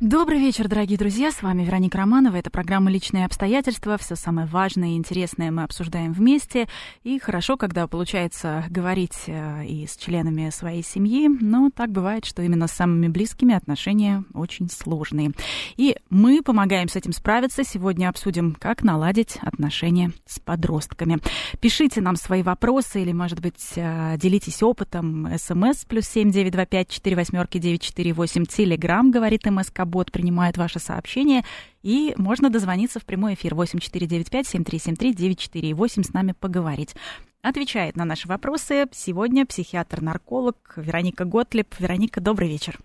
[0.00, 1.32] Добрый вечер, дорогие друзья.
[1.32, 2.36] С вами Вероника Романова.
[2.36, 3.98] Это программа «Личные обстоятельства».
[3.98, 6.68] Все самое важное и интересное мы обсуждаем вместе.
[7.02, 12.42] И хорошо, когда получается говорить э, и с членами своей семьи, но так бывает, что
[12.42, 15.32] именно с самыми близкими отношения очень сложные.
[15.76, 17.64] И мы помогаем с этим справиться.
[17.64, 21.18] Сегодня обсудим, как наладить отношения с подростками.
[21.60, 25.26] Пишите нам свои вопросы или, может быть, э, делитесь опытом.
[25.36, 28.44] СМС плюс семь девять два пять четыре восьмерки девять четыре восемь.
[28.44, 31.42] Телеграмм, говорит МСК бот принимает ваше сообщение,
[31.82, 36.94] и можно дозвониться в прямой эфир 8495-7373-948 с нами поговорить.
[37.42, 41.74] Отвечает на наши вопросы сегодня психиатр-нарколог Вероника Готлеб.
[41.78, 42.78] Вероника, добрый вечер.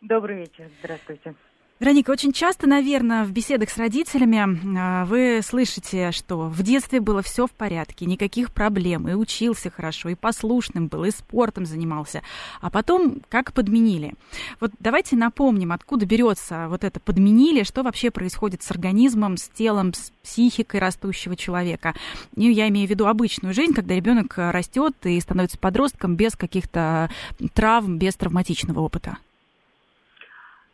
[0.00, 1.34] Добрый вечер, здравствуйте.
[1.80, 7.22] Вероника, очень часто, наверное, в беседах с родителями а, вы слышите, что в детстве было
[7.22, 12.22] все в порядке, никаких проблем, и учился хорошо, и послушным был, и спортом занимался,
[12.60, 14.14] а потом как подменили.
[14.58, 19.94] Вот давайте напомним, откуда берется вот это подменили, что вообще происходит с организмом, с телом,
[19.94, 21.94] с психикой растущего человека.
[22.34, 27.08] И я имею в виду обычную жизнь, когда ребенок растет и становится подростком без каких-то
[27.54, 29.18] травм, без травматичного опыта.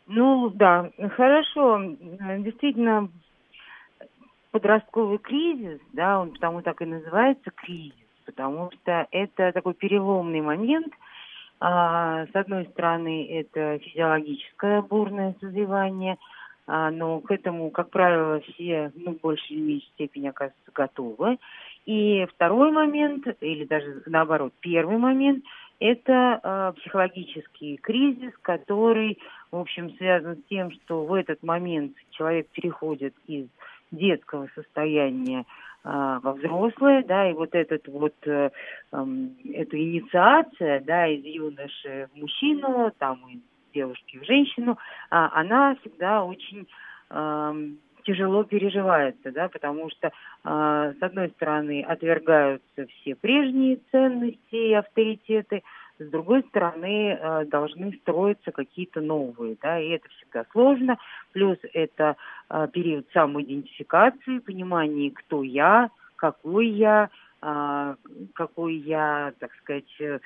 [0.07, 1.81] Ну да, хорошо.
[2.39, 3.09] Действительно,
[4.51, 7.95] подростковый кризис, да, он потому так и называется кризис,
[8.25, 10.93] потому что это такой переломный момент.
[11.59, 16.17] А, с одной стороны, это физиологическое бурное созревание,
[16.67, 21.37] а, но к этому, как правило, все ну, большей или меньшей степени оказываются готовы.
[21.85, 25.43] И второй момент, или даже наоборот, первый момент–
[25.79, 29.19] это э, психологический кризис, который,
[29.51, 33.47] в общем, связан с тем, что в этот момент человек переходит из
[33.91, 35.43] детского состояния э,
[35.83, 38.49] во взрослое, да, и вот этот вот э,
[38.91, 39.05] э,
[39.53, 43.39] эта инициация, да, из юноши в мужчину, там из
[43.73, 44.77] девушки в женщину, э,
[45.09, 46.67] она всегда очень
[47.09, 47.69] э,
[48.05, 55.63] тяжело переживается, да, потому что, э, с одной стороны, отвергаются все прежние ценности и авторитеты,
[55.97, 60.97] с другой стороны, э, должны строиться какие-то новые, да, и это всегда сложно.
[61.33, 62.15] Плюс это
[62.49, 67.09] э, период самоидентификации, понимания, кто я, какой я,
[67.41, 67.95] э,
[68.33, 70.19] какой я, так сказать, э,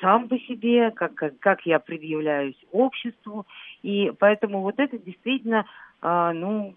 [0.00, 3.46] сам по себе, как, как, как я предъявляюсь обществу.
[3.82, 5.64] И поэтому вот это действительно
[6.02, 6.74] а, ну,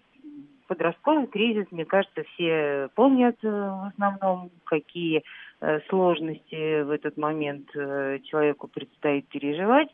[0.66, 5.22] подростковый кризис, мне кажется, все помнят э, в основном, какие
[5.60, 9.88] э, сложности в этот момент э, человеку предстоит переживать.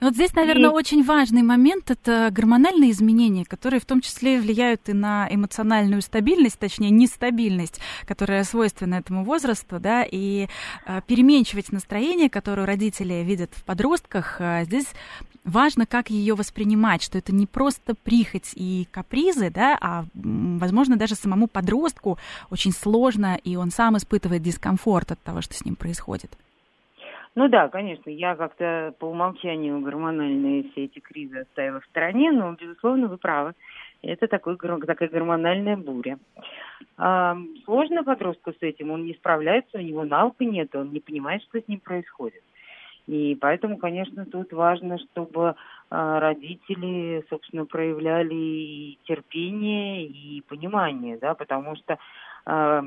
[0.00, 0.72] Вот здесь, наверное, и...
[0.72, 6.58] очень важный момент– это гормональные изменения, которые в том числе влияют и на эмоциональную стабильность,
[6.58, 10.48] точнее, нестабильность, которая свойственна этому возрасту, да, и
[10.86, 14.88] э, переменчивость настроения, которую родители видят в подростках, э, здесь
[15.44, 21.14] важно, как ее воспринимать, что это не просто прихоть и капризы, да, а, возможно, даже
[21.14, 22.18] самому подростку
[22.50, 26.36] очень сложно, и он сам испытывает дискомфорт от того, что с ним происходит.
[27.36, 32.52] Ну да, конечно, я как-то по умолчанию гормональные все эти кризы оставила в стороне, но,
[32.52, 33.54] безусловно, вы правы.
[34.02, 36.18] Это такой, такая гормональная буря.
[36.96, 41.42] А, сложно подростку с этим, он не справляется, у него навыка нет, он не понимает,
[41.42, 42.42] что с ним происходит.
[43.06, 45.56] И поэтому, конечно, тут важно, чтобы
[45.90, 51.98] а, родители, собственно, проявляли и терпение, и понимание, да, потому что
[52.46, 52.84] а,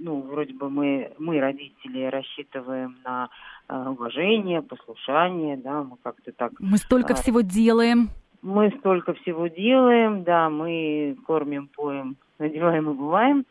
[0.00, 3.28] ну, вроде бы мы, мы, родители, рассчитываем на
[3.68, 6.52] э, уважение, послушание, да, мы как-то так...
[6.58, 8.10] Мы столько э, всего делаем.
[8.42, 13.46] Мы столько всего делаем, да, мы кормим, поем, надеваем и бываем,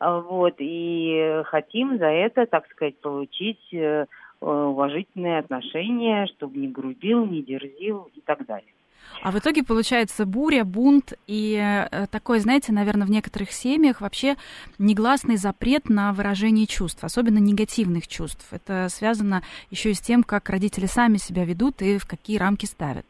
[0.00, 4.06] вот, и хотим за это, так сказать, получить э,
[4.40, 8.72] уважительные отношения, чтобы не грубил, не дерзил и так далее.
[9.22, 14.36] А в итоге получается буря, бунт и э, такой, знаете, наверное, в некоторых семьях вообще
[14.78, 18.46] негласный запрет на выражение чувств, особенно негативных чувств.
[18.52, 22.66] Это связано еще и с тем, как родители сами себя ведут и в какие рамки
[22.66, 23.04] ставят.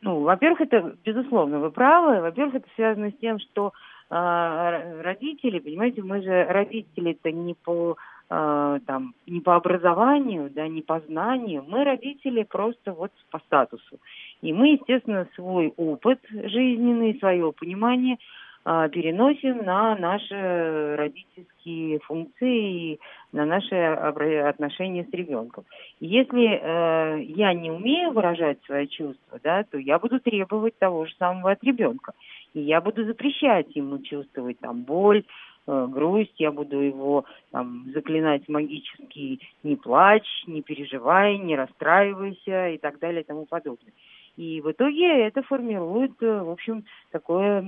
[0.00, 2.20] Ну, во-первых, это, безусловно, вы правы.
[2.20, 3.72] Во-первых, это связано с тем, что
[4.10, 7.96] э, родители, понимаете, мы же родители-то не по
[8.32, 13.98] э, там не по образованию, да, не по знанию, мы родители просто вот по статусу.
[14.40, 18.16] И мы, естественно, свой опыт жизненный, свое понимание
[18.64, 23.00] а, переносим на наши родительские функции и
[23.32, 25.64] на наши отношения с ребенком.
[25.98, 31.14] Если э, я не умею выражать свои чувства, да, то я буду требовать того же
[31.18, 32.12] самого от ребенка.
[32.54, 35.24] И я буду запрещать ему чувствовать там боль,
[35.66, 42.78] э, грусть, я буду его там, заклинать магически «не плачь, не переживай, не расстраивайся» и
[42.78, 43.92] так далее и тому подобное.
[44.36, 47.64] И в итоге это формирует, э, в общем, такое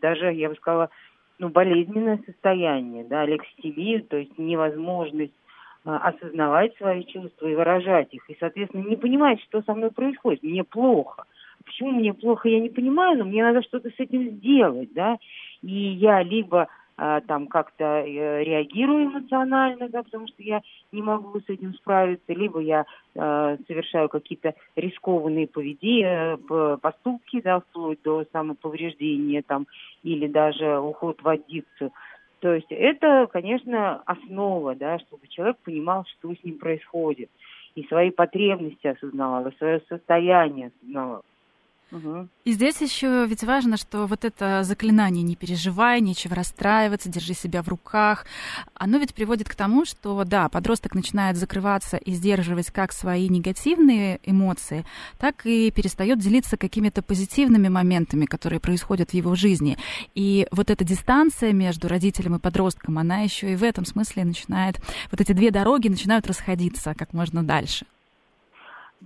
[0.00, 0.90] даже, я бы сказала,
[1.38, 5.34] ну, болезненное состояние, да, лекситимию, то есть невозможность
[5.84, 10.42] а, осознавать свои чувства и выражать их, и, соответственно, не понимать, что со мной происходит.
[10.42, 11.24] Мне плохо.
[11.64, 15.18] Почему мне плохо, я не понимаю, но мне надо что-то с этим сделать, да,
[15.62, 20.60] и я либо там как-то э, реагирую эмоционально, да, потому что я
[20.92, 26.36] не могу с этим справиться, либо я э, совершаю какие-то рискованные поведения,
[26.80, 29.66] поступки, да, вплоть до самоповреждения там,
[30.02, 31.90] или даже уход в аддикцию.
[32.40, 37.30] То есть это, конечно, основа, да, чтобы человек понимал, что с ним происходит,
[37.74, 41.24] и свои потребности осознавал, и свое состояние осознавал.
[42.44, 47.62] И здесь еще ведь важно, что вот это заклинание «не переживай, нечего расстраиваться, держи себя
[47.62, 48.26] в руках»,
[48.74, 54.20] оно ведь приводит к тому, что, да, подросток начинает закрываться и сдерживать как свои негативные
[54.24, 54.84] эмоции,
[55.18, 59.76] так и перестает делиться какими-то позитивными моментами, которые происходят в его жизни.
[60.14, 64.80] И вот эта дистанция между родителем и подростком, она еще и в этом смысле начинает,
[65.10, 67.86] вот эти две дороги начинают расходиться как можно дальше.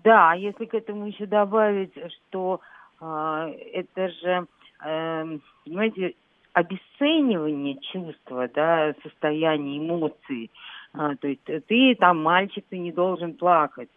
[0.05, 1.93] Да, если к этому еще добавить,
[2.29, 2.61] что
[3.01, 4.47] это же,
[4.85, 6.15] эм, понимаете,
[6.53, 10.51] обесценивание чувства, да, состояния эмоций.
[10.93, 13.89] А, то есть ты там мальчик, ты не должен плакать.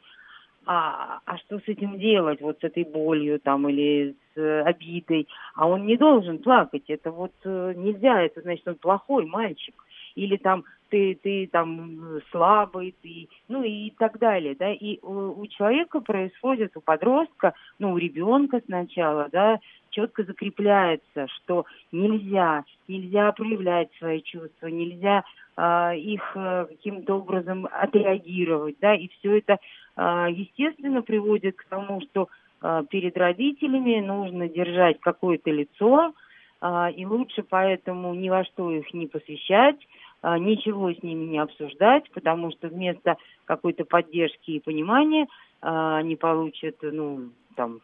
[0.65, 5.27] А, а что с этим делать, вот с этой болью там или с э, обидой?
[5.56, 9.74] А он не должен плакать, это вот э, нельзя, это значит он плохой мальчик.
[10.13, 15.48] Или там ты, ты там слабый, ты, ну и так далее, да, и у, у
[15.48, 19.60] человека происходит, у подростка, ну, у ребенка сначала, да,
[19.90, 25.24] четко закрепляется, что нельзя, нельзя проявлять свои чувства, нельзя
[25.56, 29.58] а, их а, каким-то образом отреагировать, да, и все это,
[29.96, 32.28] а, естественно, приводит к тому, что
[32.62, 36.14] а, перед родителями нужно держать какое-то лицо,
[36.62, 39.78] а, и лучше поэтому ни во что их не посвящать,
[40.23, 45.27] ничего с ними не обсуждать, потому что вместо какой-то поддержки и понимания
[45.62, 47.81] а, они получат, ну, там,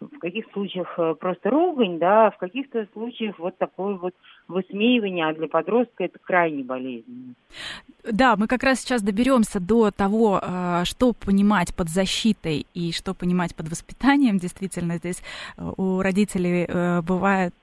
[0.00, 4.14] в каких случаях э, просто ругань, да, в каких-то случаях вот такое вот
[4.48, 7.34] высмеивание, а для подростка это крайне болезненно.
[8.10, 13.14] Да, мы как раз сейчас доберемся до того, э, что понимать под защитой и что
[13.14, 14.38] понимать под воспитанием.
[14.38, 15.22] Действительно, здесь
[15.56, 16.66] э, у родителей
[17.02, 17.54] бывает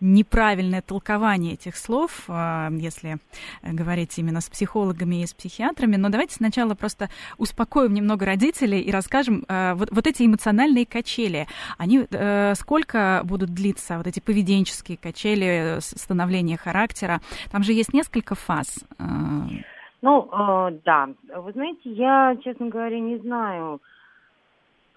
[0.00, 3.18] неправильное толкование этих слов, если
[3.62, 5.96] говорить именно с психологами и с психиатрами.
[5.96, 11.46] Но давайте сначала просто успокоим немного родителей и расскажем вот, вот эти эмоциональные качели
[11.78, 17.20] они э, сколько будут длиться, вот эти поведенческие качели, становление характера?
[17.50, 18.84] Там же есть несколько фаз.
[18.98, 19.04] Э.
[20.02, 21.08] Ну, э, да.
[21.36, 23.80] Вы знаете, я, честно говоря, не знаю,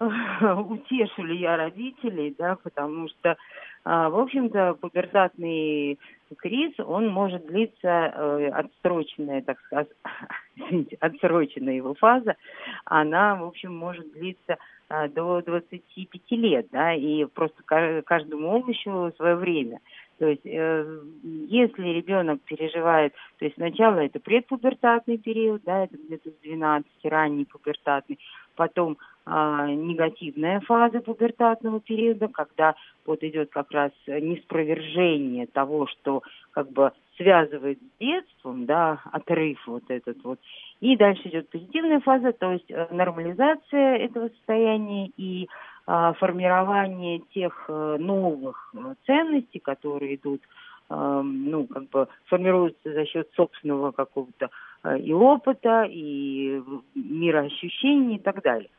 [0.00, 3.36] утешу ли я родителей, да, потому что, э,
[3.84, 5.98] в общем-то, пубертатный
[6.38, 9.88] криз, он может длиться, отсроченная, так сказать,
[11.00, 12.34] отсроченная его фаза,
[12.84, 14.56] она, в общем, может длиться
[15.14, 17.62] до 25 лет, да, и просто
[18.04, 19.80] каждому овощу свое время.
[20.18, 26.30] То есть, э, если ребенок переживает, то есть сначала это предпубертатный период, да, это где-то
[26.30, 28.18] с 12, ранний пубертатный,
[28.54, 28.96] потом
[29.26, 36.92] а, негативная фаза пубертатного периода, когда вот идет как раз неспровержение того, что как бы
[37.16, 40.38] связывает с детством, да, отрыв вот этот вот.
[40.80, 45.48] И дальше идет позитивная фаза, то есть э, нормализация этого состояния и
[45.86, 48.74] формирование тех а, новых
[49.06, 50.42] ценностей, которые идут,
[50.88, 54.50] а, ну, как бы формируются за счет собственного какого-то
[54.82, 56.62] а, и опыта, и
[56.94, 58.70] мироощущений и так далее.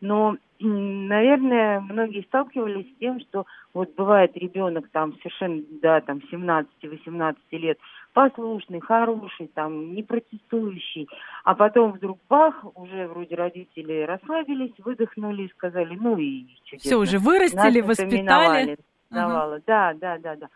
[0.00, 7.36] Но, наверное, многие сталкивались с тем, что вот бывает ребенок там совершенно, да, там 17-18
[7.52, 7.78] лет,
[8.16, 11.06] послушный, хороший, там, не протестующий,
[11.44, 16.88] а потом вдруг бах, уже вроде родители расслабились, выдохнули и сказали, ну и чудесно.
[16.88, 18.78] Все, уже вырастили, Нас воспитали.
[19.10, 19.56] Давала.
[19.56, 19.62] Ага.
[19.66, 20.48] Да, да, да, да.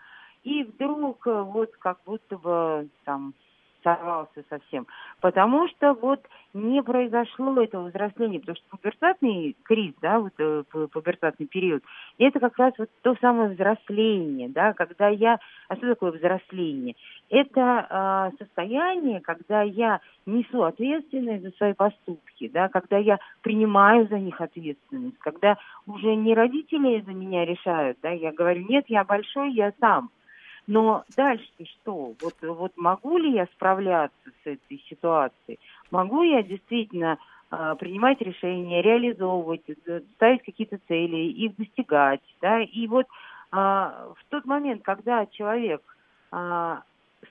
[0.43, 3.35] И вдруг э, вот как будто бы там
[3.83, 4.87] сорвался совсем.
[5.21, 6.21] Потому что вот
[6.53, 11.83] не произошло этого взросления, потому что пубертатный криз, да, вот э, пубертатный период,
[12.19, 16.97] это как раз вот то самое взросление, да, когда я, а что такое взросление?
[17.29, 24.19] Это э, состояние, когда я несу ответственность за свои поступки, да, когда я принимаю за
[24.19, 25.57] них ответственность, когда
[25.87, 30.11] уже не родители за меня решают, да, я говорю, нет, я большой, я сам,
[30.71, 32.15] но дальше что?
[32.23, 35.59] Вот, вот могу ли я справляться с этой ситуацией?
[35.91, 37.19] Могу я действительно
[37.51, 42.61] э, принимать решения, реализовывать, э, ставить какие-то цели, их достигать, да?
[42.61, 45.83] И вот э, в тот момент, когда человек
[46.31, 46.77] э,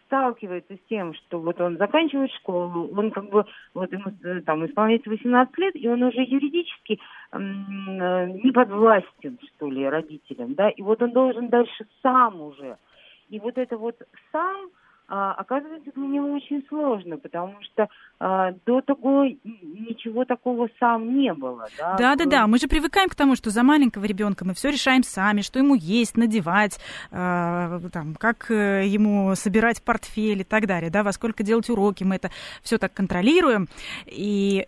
[0.06, 5.10] сталкивается с тем, что вот он заканчивает школу, он как бы, вот ему там исполняется
[5.10, 7.00] 18 лет, и он уже юридически
[7.32, 12.78] не подвластен, что ли, родителям, да, и вот он должен дальше сам уже
[13.30, 13.96] и вот это вот
[14.32, 14.70] сам
[15.12, 17.88] а, оказывается для него очень сложно, потому что
[18.20, 21.66] а, до того ничего такого сам не было.
[21.80, 22.48] Да, да, да, да.
[22.48, 25.74] Мы же привыкаем к тому, что за маленького ребенка мы все решаем сами, что ему
[25.74, 26.80] есть, надевать,
[27.12, 32.04] а, там, как э, ему собирать портфель и так далее, да, во сколько делать уроки,
[32.04, 32.30] мы это
[32.62, 33.68] все так контролируем.
[34.06, 34.68] И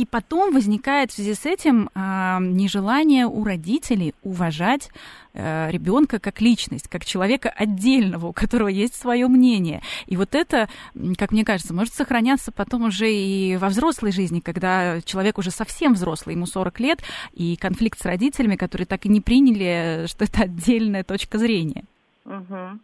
[0.00, 4.88] и потом возникает в связи с этим э, нежелание у родителей уважать
[5.34, 9.82] э, ребенка как личность, как человека отдельного, у которого есть свое мнение.
[10.06, 10.70] И вот это,
[11.18, 15.92] как мне кажется, может сохраняться потом уже и во взрослой жизни, когда человек уже совсем
[15.92, 17.00] взрослый, ему 40 лет,
[17.34, 21.84] и конфликт с родителями, которые так и не приняли, что это отдельная точка зрения.
[22.24, 22.80] Угу.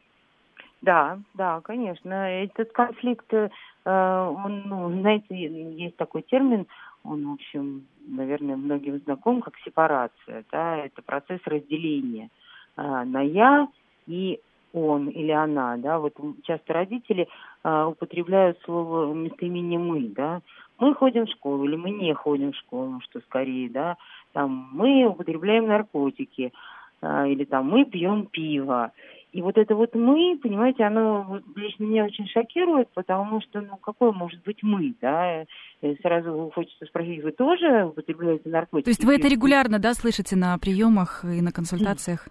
[0.83, 2.13] Да, да, конечно.
[2.13, 3.49] Этот конфликт, э,
[3.87, 6.67] он, ну, знаете, есть такой термин
[7.09, 10.45] он, в общем, наверное, многим знаком как сепарация.
[10.53, 10.77] Да?
[10.77, 12.31] Это процесс разделения
[12.77, 13.69] а, на «я»
[14.07, 14.41] и
[14.73, 17.29] он или она, да, вот часто родители
[17.63, 20.43] а, употребляют слово местоимение мы, да,
[20.79, 23.97] мы ходим в школу или мы не ходим в школу, что скорее, да,
[24.33, 26.53] там мы употребляем наркотики
[27.01, 28.93] а, или там мы пьем пиво
[29.37, 33.77] и вот это вот мы, понимаете, оно вот лично меня очень шокирует, потому что, ну,
[33.77, 35.43] какое может быть мы, да?
[35.83, 38.85] И сразу хочется спросить, вы тоже употребляете наркотики?
[38.87, 42.27] То есть вы это регулярно, да, слышите на приемах и на консультациях?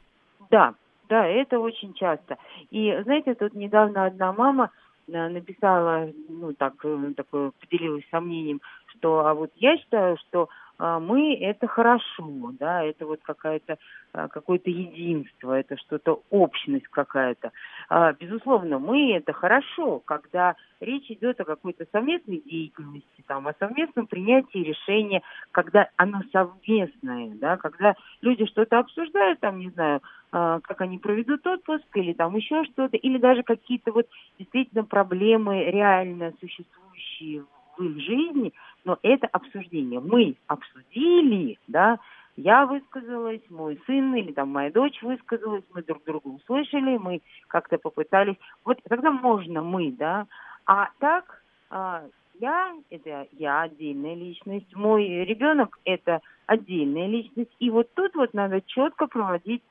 [0.50, 0.74] Да,
[1.08, 2.38] да, это очень часто.
[2.72, 4.72] И, знаете, тут недавно одна мама
[5.08, 11.36] э, написала, ну, так, э, такое, поделилась сомнением, что, а вот я считаю, что мы
[11.36, 13.78] это хорошо, да, это вот какая-то
[14.16, 17.52] а, какое-то единство, это что-то общность какая-то.
[17.90, 24.08] А, безусловно, мы это хорошо, когда речь идет о какой-то совместной деятельности, там, о совместном
[24.08, 30.02] принятии решения, когда оно совместное, да, когда люди что-то обсуждают, там, не знаю,
[30.32, 36.34] как они проведут отпуск или там еще что-то, или даже какие-то вот действительно проблемы реально
[36.40, 37.46] существующие
[37.78, 38.54] в их жизни,
[38.84, 40.00] но это обсуждение.
[40.00, 42.00] Мы обсудили, да,
[42.38, 47.78] я высказалась, мой сын или там моя дочь высказалась, мы друг друга услышали, мы как-то
[47.78, 48.36] попытались.
[48.66, 50.28] Вот тогда можно мы, да.
[50.66, 52.04] А так а,
[52.40, 57.56] я это я отдельная личность, мой ребенок это отдельная личность.
[57.60, 59.64] И вот тут вот надо четко проводить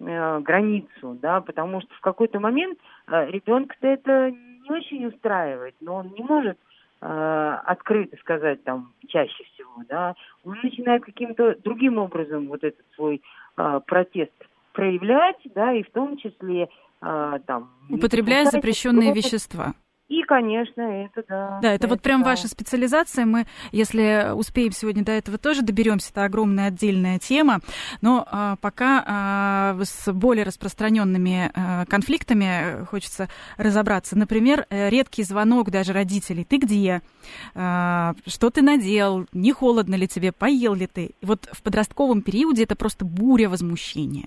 [0.00, 5.96] э, границу, да, потому что в какой-то момент э, ребенка-то это не очень устраивает, но
[5.96, 6.58] он не может
[7.00, 10.14] открыто сказать там чаще всего, да,
[10.44, 13.22] он начинает каким-то другим образом вот этот свой
[13.56, 14.32] э, протест
[14.72, 16.68] проявлять, да, и в том числе
[17.00, 17.70] э, там...
[17.88, 19.74] Употребляя запрещенные вещества.
[20.10, 21.58] И, конечно, это да.
[21.62, 22.30] Да, это, это вот прям да.
[22.30, 23.24] ваша специализация.
[23.26, 27.60] Мы, если успеем сегодня до этого тоже доберемся, это огромная отдельная тема.
[28.02, 34.18] Но а, пока а, с более распространенными а, конфликтами хочется разобраться.
[34.18, 36.44] Например, э, редкий звонок даже родителей.
[36.44, 37.02] Ты где?
[37.54, 39.28] А, что ты надел?
[39.32, 40.32] Не холодно ли тебе?
[40.32, 41.14] Поел ли ты?
[41.20, 44.26] И вот в подростковом периоде это просто буря возмущения.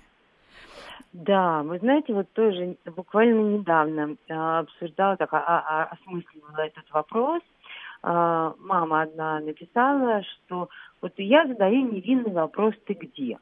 [1.14, 7.42] Да, вы знаете, вот тоже буквально недавно э, обсуждала, так, а, а, осмысливала этот вопрос.
[8.04, 10.70] Э, мама одна написала, что
[11.02, 13.38] вот я задаю невинный вопрос «ты где?».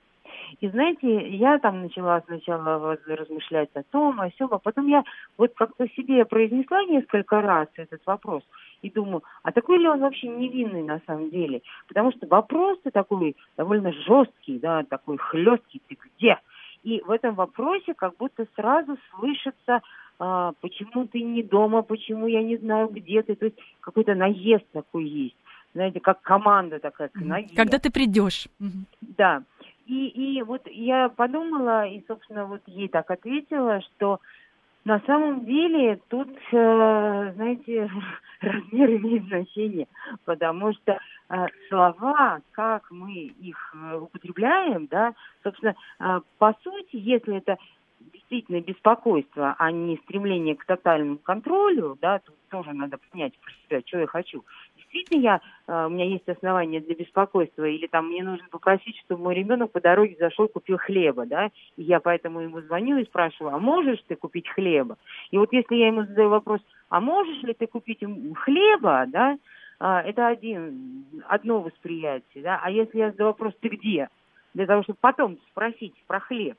[0.59, 5.03] И знаете, я там начала сначала размышлять о том, о сём, а потом я
[5.37, 8.43] вот как-то себе произнесла несколько раз этот вопрос
[8.81, 11.61] и думаю, а такой ли он вообще невинный на самом деле?
[11.87, 16.37] Потому что вопрос-то такой довольно жесткий, да, такой хлесткий, ты где?
[16.83, 19.81] И в этом вопросе как будто сразу слышится,
[20.19, 23.35] а, почему ты не дома, почему я не знаю, где ты.
[23.35, 25.35] То есть какой-то наезд такой есть.
[25.73, 27.55] Знаете, как команда такая ноге.
[27.55, 28.47] Когда ты придешь.
[29.01, 29.43] Да.
[29.85, 34.19] И, и вот я подумала, и, собственно, вот ей так ответила, что
[34.83, 37.89] На самом деле тут, э, знаете,
[38.41, 39.87] размер имеет значение,
[40.25, 40.97] потому что
[41.29, 45.75] э, слова, как мы их э, употребляем, да, собственно,
[46.39, 47.57] по сути, если это
[48.11, 53.81] действительно беспокойство, а не стремление к тотальному контролю, да, тут тоже надо понять про себя,
[53.85, 54.43] что я хочу.
[54.91, 59.23] Действительно, я, э, у меня есть основания для беспокойства, или там мне нужно попросить, чтобы
[59.23, 63.55] мой ребенок по дороге зашел, купил хлеба, да, и я поэтому ему звоню и спрашиваю,
[63.55, 64.97] а можешь ты купить хлеба?
[65.31, 68.03] И вот если я ему задаю вопрос, а можешь ли ты купить
[68.35, 69.37] хлеба, да,
[69.79, 74.09] а, это один, одно восприятие, да, а если я задаю вопрос, ты где?
[74.53, 76.57] Для того, чтобы потом спросить про хлеб,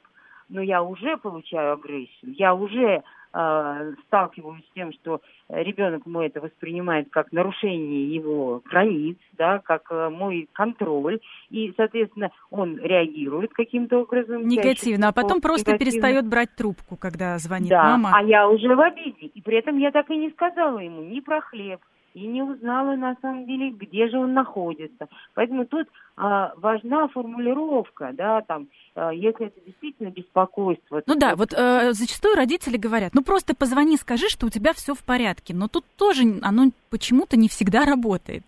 [0.48, 3.02] но я уже получаю агрессию, я уже
[3.34, 9.86] э, сталкиваюсь с тем, что ребенок мой это воспринимает как нарушение его границ, да, как
[9.90, 11.20] э, мой контроль,
[11.50, 14.46] и, соответственно, он реагирует каким-то образом.
[14.48, 15.92] Негативно, а потом просто негативно.
[15.92, 18.12] перестает брать трубку, когда звонит да, мама.
[18.14, 21.20] а я уже в обиде, и при этом я так и не сказала ему ни
[21.20, 21.80] про хлеб,
[22.14, 25.08] и не узнала на самом деле, где же он находится.
[25.34, 31.02] Поэтому тут а, важна формулировка, да, там, а, если это действительно беспокойство.
[31.06, 34.94] Ну да, вот э, зачастую родители говорят, ну просто позвони, скажи, что у тебя все
[34.94, 38.42] в порядке, но тут тоже оно почему-то не всегда работает.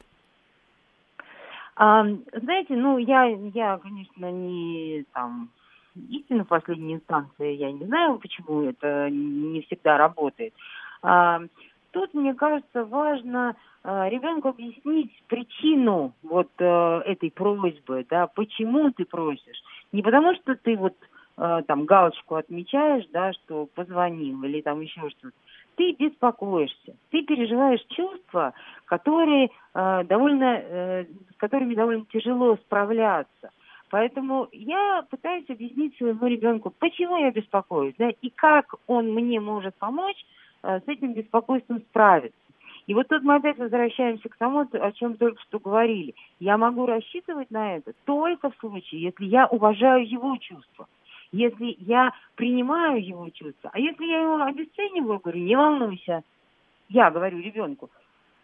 [1.76, 2.04] А,
[2.35, 5.49] знаете, ну я, я, конечно, не там
[6.09, 10.52] истина в последней инстанции, я не знаю, почему это не всегда работает.
[11.02, 11.40] А,
[11.95, 19.05] тут, мне кажется, важно э, ребенку объяснить причину вот э, этой просьбы, да, почему ты
[19.05, 19.63] просишь.
[19.93, 20.95] Не потому, что ты вот
[21.39, 25.37] э, там галочку отмечаешь, да, что позвонил или там еще что-то.
[25.77, 28.55] Ты беспокоишься, ты переживаешь чувства,
[28.87, 33.51] которые э, довольно, э, с которыми довольно тяжело справляться.
[33.91, 39.77] Поэтому я пытаюсь объяснить своему ребенку, почему я беспокоюсь, да, и как он мне может
[39.77, 40.27] помочь
[40.64, 42.38] с этим беспокойством справиться.
[42.87, 46.14] И вот тут мы опять возвращаемся к тому, о чем только что говорили.
[46.38, 50.87] Я могу рассчитывать на это только в случае, если я уважаю его чувства,
[51.33, 53.71] если я принимаю его чувства.
[53.73, 56.23] А если я его обесцениваю, говорю, не волнуйся.
[56.90, 57.88] Я говорю ребенку,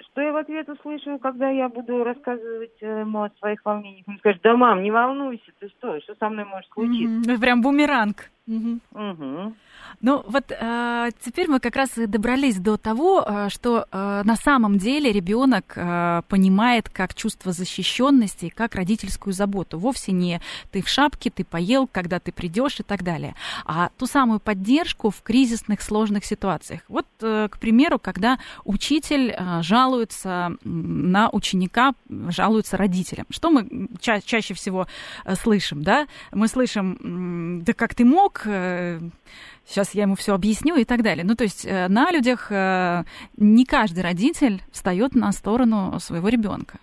[0.00, 4.08] что я в ответ услышу, когда я буду рассказывать э, ему о своих волнениях?
[4.08, 7.30] Он скажет, да, мам, не волнуйся, ты что, что со мной может случиться?
[7.30, 7.40] Mm-hmm.
[7.40, 8.30] Прям бумеранг.
[8.50, 8.80] Угу.
[8.92, 9.54] Угу.
[10.00, 14.34] Ну вот э, теперь мы как раз и добрались до того, э, что э, на
[14.36, 19.78] самом деле ребенок э, понимает как чувство защищенности и как родительскую заботу.
[19.78, 20.40] Вовсе не
[20.72, 23.34] ты в шапке, ты поел, когда ты придешь и так далее,
[23.64, 26.80] а ту самую поддержку в кризисных сложных ситуациях.
[26.88, 33.26] Вот, э, к примеру, когда учитель э, жалуется на ученика, жалуется родителям.
[33.30, 34.88] Что мы ча- чаще всего
[35.24, 36.06] э, слышим, да?
[36.32, 41.24] Мы слышим, да как ты мог, сейчас э, я ему все объясню и так далее.
[41.24, 43.02] Ну, то есть э, на людях э,
[43.36, 46.78] не каждый родитель встает на сторону своего ребенка.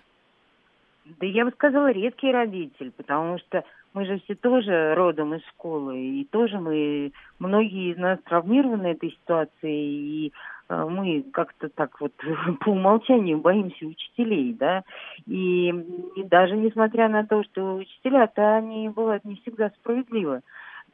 [1.20, 5.98] Да я бы сказала, редкий родитель, потому что мы же все тоже родом из школы,
[5.98, 10.32] и тоже мы, многие из нас травмированы этой ситуацией, и
[10.68, 12.12] мы как-то так вот
[12.60, 14.82] по умолчанию боимся учителей, да,
[15.26, 20.42] и, и даже несмотря на то, что учителя-то они бывают не всегда справедливы,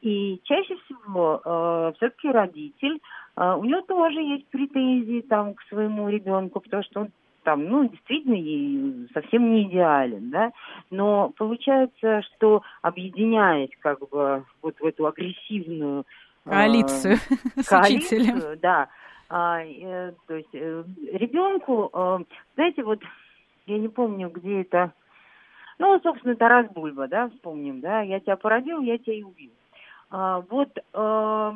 [0.05, 3.01] и чаще всего э, все-таки родитель,
[3.37, 7.11] э, у него тоже есть претензии там к своему ребенку, потому что он
[7.43, 10.53] там, ну, действительно, совсем не идеален, да,
[10.91, 16.05] но получается, что объединяясь как бы вот в эту агрессивную
[16.45, 17.15] коалицию,
[17.57, 18.59] э, с коалицию, учителем.
[18.61, 18.89] да,
[19.29, 22.19] а, э, то есть э, ребенку, э,
[22.57, 23.01] знаете, вот
[23.67, 24.93] я не помню, где это,
[25.79, 29.51] ну, собственно, Тарас Бульба, да, вспомним, да, я тебя породил, я тебя и убил.
[30.11, 31.53] А, вот э,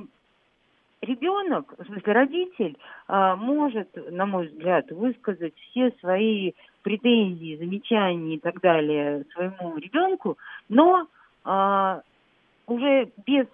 [1.03, 2.77] ребенок, в смысле родитель,
[3.09, 10.39] э, может, на мой взгляд, высказать все свои претензии, замечания и так далее своему ребенку,
[10.69, 11.07] но
[11.45, 12.01] э,
[12.67, 13.47] уже без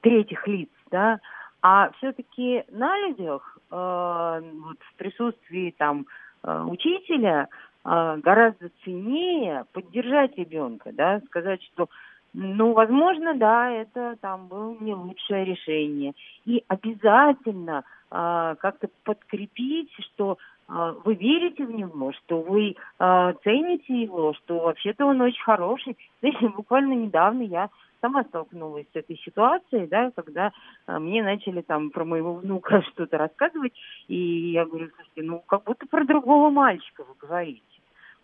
[0.00, 1.20] третьих лиц, да,
[1.62, 6.06] а все-таки на людях, э, вот в присутствии там
[6.42, 7.48] э, учителя,
[7.84, 11.88] э, гораздо ценнее поддержать ребенка, да, сказать, что
[12.32, 16.12] ну, возможно, да, это там было не лучшее решение.
[16.44, 20.38] И обязательно э, как-то подкрепить, что
[20.68, 25.96] э, вы верите в него, что вы э, цените его, что вообще-то он очень хороший.
[26.20, 27.68] Знаете, буквально недавно я
[28.00, 30.52] сама столкнулась с этой ситуацией, да, когда
[30.86, 33.74] а, мне начали там про моего внука что-то рассказывать,
[34.08, 37.60] и я говорю, слушайте, ну как будто про другого мальчика вы говорите.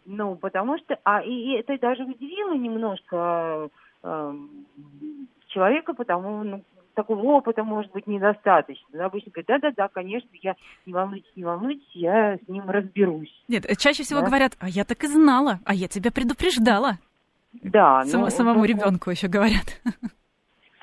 [0.07, 3.69] Ну, потому что, а и это даже удивило немножко
[5.49, 6.65] человека, потому, ну,
[6.95, 9.05] такого опыта может быть недостаточно.
[9.05, 13.33] Обычно говорят, да-да-да, конечно, я не волнуйтесь, не волнуйтесь, я с ним разберусь.
[13.49, 14.27] Нет, чаще всего да?
[14.27, 16.99] говорят, а я так и знала, а я тебя предупреждала.
[17.53, 18.05] Да.
[18.05, 19.81] Сам, ну, самому ну, ребенку еще говорят.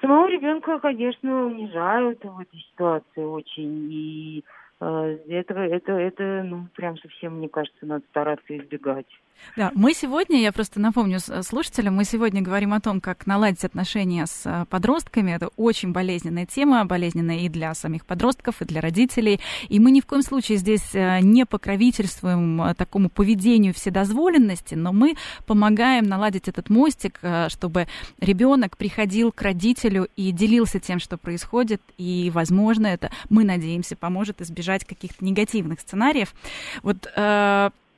[0.01, 3.89] Самого ребенка, конечно, унижают в этой ситуации очень.
[3.89, 4.43] И
[4.81, 9.07] э, этого, это, это, ну, прям совсем, мне кажется, надо стараться избегать.
[9.55, 14.25] Да, мы сегодня, я просто напомню слушателям, мы сегодня говорим о том, как наладить отношения
[14.25, 15.31] с э, подростками.
[15.31, 19.39] Это очень болезненная тема, болезненная и для самих подростков, и для родителей.
[19.69, 24.91] И мы ни в коем случае здесь э, не покровительствуем э, такому поведению вседозволенности, но
[24.91, 25.15] мы
[25.45, 27.19] помогаем наладить этот мостик,
[27.49, 27.87] чтобы
[28.19, 34.41] ребенок приходил к родителю и делился тем, что происходит, и, возможно, это, мы надеемся, поможет
[34.41, 36.33] избежать каких-то негативных сценариев.
[36.81, 37.07] Вот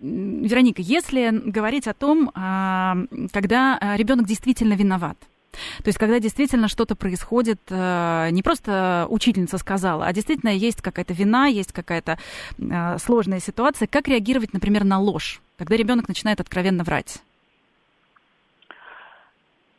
[0.06, 2.96] Вероника, если говорить о том, а,
[3.34, 5.18] когда а, ребенок действительно виноват,
[5.84, 11.14] то есть, когда действительно что-то происходит, а, не просто учительница сказала, а действительно есть какая-то
[11.14, 12.18] вина, есть какая-то
[13.00, 17.22] сложная ситуация, как реагировать, например, на ложь, когда ребенок начинает откровенно врать?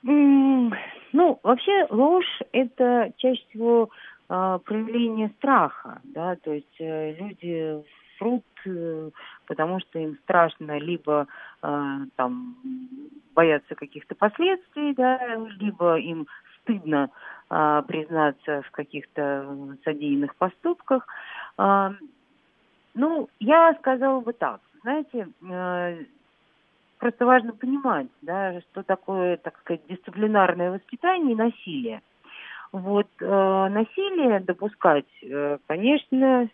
[0.02, 3.90] Ну, вообще ложь это чаще всего
[4.28, 7.80] проявление страха, да, то есть э, люди
[8.18, 9.10] врут, э,
[9.46, 11.26] потому что им страшно либо
[11.62, 12.56] э, там
[13.34, 15.18] боятся каких-то последствий, да,
[15.58, 16.26] либо им
[16.60, 17.10] стыдно
[17.50, 21.06] э, признаться в каких-то содеянных поступках.
[21.58, 21.90] Э,
[22.94, 26.04] ну, я сказала бы так, знаете, э,
[26.98, 32.02] просто важно понимать, да, что такое, так сказать, дисциплинарное воспитание и насилие.
[32.72, 36.48] Вот э, насилие допускать, э, конечно,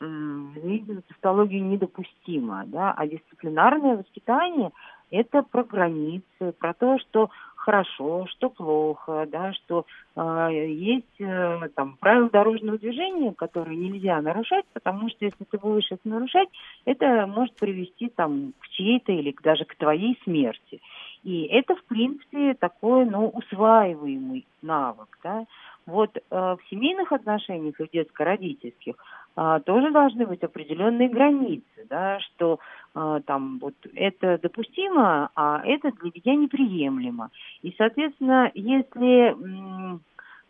[0.00, 4.70] за тавтологию, недопустимо, да, а дисциплинарное воспитание–
[5.10, 9.84] это про границы, про то, что хорошо, что плохо, да, что
[10.16, 15.92] э, есть э, там правила дорожного движения, которые нельзя нарушать, потому что если ты будешь
[15.92, 16.48] это нарушать,
[16.86, 20.80] это может привести там к чьей-то или даже к твоей смерти.
[21.22, 25.44] И это, в принципе, такой, ну, усваиваемый навык, да.
[25.86, 28.94] Вот э, в семейных отношениях и в детско-родительских
[29.36, 32.58] а, тоже должны быть определенные границы, да, что
[32.94, 37.30] а, там вот это допустимо, а это для меня неприемлемо.
[37.62, 39.36] И, соответственно, если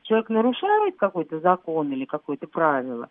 [0.03, 3.09] человек нарушает какой-то закон или какое-то правило,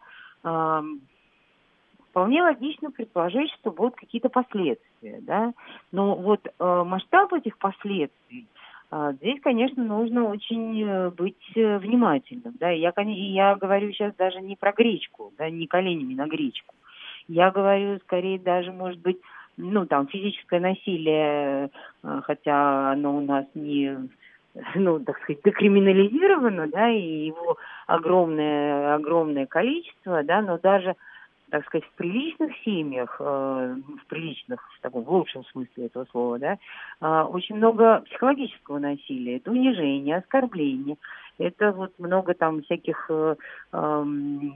[2.10, 5.54] вполне логично предположить, что будут какие-то последствия, да.
[5.92, 8.48] Но вот э, масштаб этих последствий
[8.92, 12.56] а, здесь, конечно, нужно очень э, быть э, внимательным.
[12.60, 12.70] Да?
[12.72, 16.74] Я, я говорю сейчас даже не про гречку, да, не коленями на гречку.
[17.28, 19.20] Я говорю скорее даже, может быть,
[19.60, 21.70] ну, там, физическое насилие,
[22.04, 24.10] э, хотя оно у нас не,
[24.76, 30.96] ну, так сказать, декриминализировано, да, и его огромное, огромное количество, да, но даже
[31.52, 33.24] так сказать, в приличных семьях, э,
[34.04, 36.58] в приличных, в таком в лучшем смысле этого слова, да,
[37.02, 39.38] э, очень много психологического насилия.
[39.38, 40.98] Это унижение, оскорбление.
[41.40, 43.36] Это вот много там всяких э,
[43.74, 44.06] э,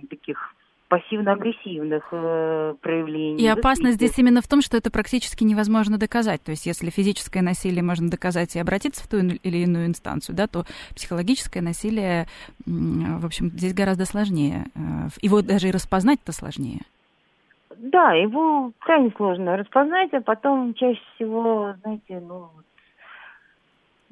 [0.09, 0.53] таких
[0.93, 3.43] пассивно-агрессивных э, проявлений.
[3.43, 6.43] И опасность здесь именно в том, что это практически невозможно доказать.
[6.43, 10.45] То есть если физическое насилие можно доказать и обратиться в ту или иную инстанцию, да,
[10.45, 12.27] то психологическое насилие,
[12.67, 14.65] в общем, здесь гораздо сложнее.
[14.75, 16.82] Э, его даже и распознать-то сложнее.
[17.75, 22.49] Да, его крайне сложно распознать, а потом чаще всего, знаете, ну,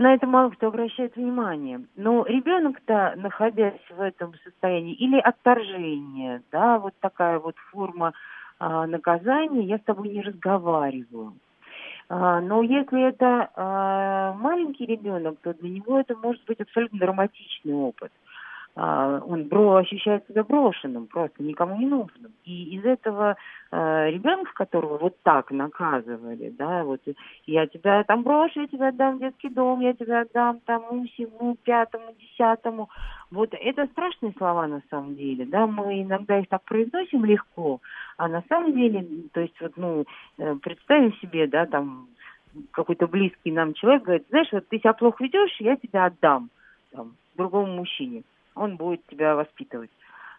[0.01, 1.81] на это мало кто обращает внимание.
[1.95, 8.13] Но ребенок-то, находясь в этом состоянии, или отторжение, да, вот такая вот форма
[8.59, 11.33] а, наказания, я с тобой не разговариваю.
[12.09, 17.73] А, но если это а, маленький ребенок, то для него это может быть абсолютно драматичный
[17.73, 18.11] опыт.
[18.11, 18.30] А,
[18.75, 22.31] он бро, ощущает себя брошенным, просто никому не нужным.
[22.45, 23.35] И из этого
[23.69, 27.01] э, ребенка, которого вот так наказывали, да, вот
[27.45, 31.57] я тебя там брошу, я тебя отдам в детский дом, я тебя отдам тому, всему,
[31.63, 32.89] пятому, десятому.
[33.29, 37.81] Вот это страшные слова на самом деле, да, мы иногда их так произносим легко,
[38.15, 40.05] а на самом деле, то есть вот, ну,
[40.37, 42.07] э, представим себе, да, там,
[42.71, 46.49] какой-то близкий нам человек говорит, знаешь, вот ты себя плохо ведешь, я тебя отдам
[46.93, 48.23] там, другому мужчине
[48.55, 49.91] он будет тебя воспитывать.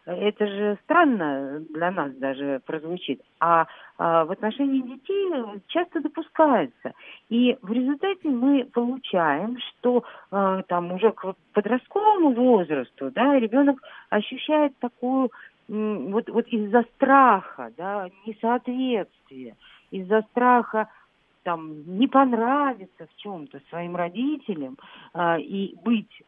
[0.04, 3.20] Это же странно для нас даже прозвучит.
[3.38, 3.66] А,
[3.98, 5.32] а в отношении детей
[5.68, 6.92] часто допускается.
[7.28, 14.76] И в результате мы получаем, что а, там уже к подростковому возрасту да, ребенок ощущает
[14.78, 15.30] такую
[15.68, 19.54] вот, вот из-за страха, да, несоответствия,
[19.92, 20.88] из-за страха
[21.44, 24.76] там не понравиться в чем-то своим родителям
[25.14, 26.22] а, и быть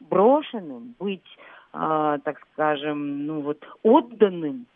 [0.00, 1.24] брошенным, быть,
[1.72, 4.66] а, так скажем, ну вот отданным,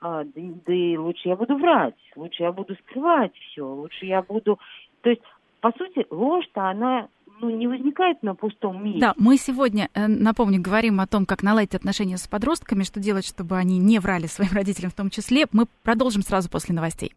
[0.00, 4.22] а, да, да и лучше я буду врать, лучше я буду скрывать все, лучше я
[4.22, 4.58] буду...
[5.02, 5.22] То есть,
[5.60, 7.08] по сути, ложь-то она
[7.40, 9.00] ну, не возникает на пустом месте.
[9.00, 13.26] Да, мы сегодня, э, напомню, говорим о том, как наладить отношения с подростками, что делать,
[13.26, 15.46] чтобы они не врали своим родителям в том числе.
[15.52, 17.12] Мы продолжим сразу после новостей.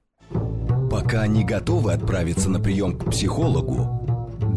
[0.91, 3.98] Пока не готовы отправиться на прием к психологу,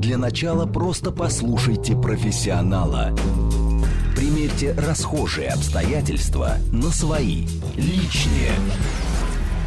[0.03, 3.15] для начала просто послушайте профессионала.
[4.17, 8.51] Примерьте расхожие обстоятельства на свои, личные.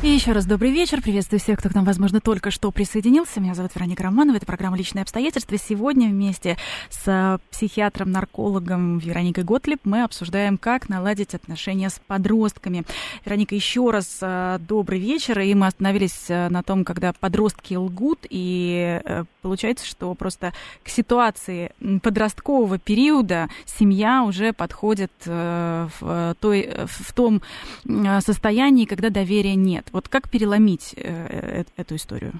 [0.05, 1.01] И еще раз добрый вечер.
[1.01, 3.39] Приветствую всех, кто к нам, возможно, только что присоединился.
[3.41, 4.37] Меня зовут Вероника Романова.
[4.37, 5.57] Это программа «Личные обстоятельства».
[5.57, 6.57] Сегодня вместе
[6.91, 12.83] с психиатром-наркологом Вероникой Готлиб мы обсуждаем, как наладить отношения с подростками.
[13.25, 15.39] Вероника, еще раз э, добрый вечер.
[15.39, 18.27] И мы остановились э, на том, когда подростки лгут.
[18.29, 21.71] И э, получается, что просто к ситуации
[22.03, 27.41] подросткового периода семья уже подходит в, той, в том
[27.83, 29.89] состоянии, когда доверия нет.
[29.95, 32.33] Вот как переломить э, э, эту историю?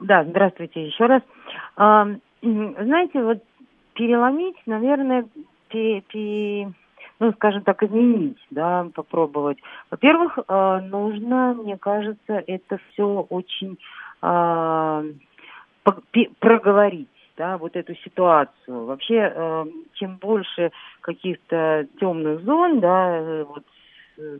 [0.00, 1.22] Да, здравствуйте еще раз.
[1.76, 2.08] А,
[2.42, 3.38] знаете, вот
[3.94, 5.28] переломить, наверное,
[5.68, 6.72] пере, пере,
[7.20, 9.58] ну, скажем так, изменить, да, попробовать.
[9.92, 13.78] Во-первых, э, нужно, мне кажется, это все очень
[14.22, 15.12] э,
[16.40, 18.86] проговорить да, вот эту ситуацию.
[18.86, 23.62] Вообще, э, чем больше каких-то темных зон, да, э, вот
[24.18, 24.38] Э,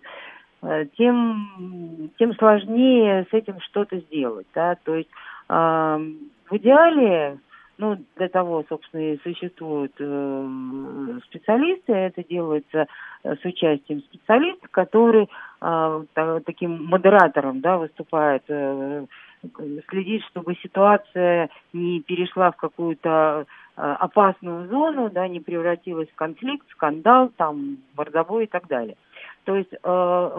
[0.96, 4.46] тем, тем сложнее с этим что-то сделать.
[4.55, 4.76] Да?
[4.85, 5.11] То есть
[5.48, 7.38] э, в идеале,
[7.79, 12.87] ну, для того, собственно, и существуют э, специалисты, это делается
[13.22, 15.29] э, с участием специалиста, который
[15.61, 16.05] э,
[16.44, 19.07] таким модератором да, выступает, э,
[19.88, 26.66] следит, чтобы ситуация не перешла в какую-то э, опасную зону, да, не превратилась в конфликт,
[26.70, 28.96] скандал, там, мордобой и так далее.
[29.47, 29.79] То есть э,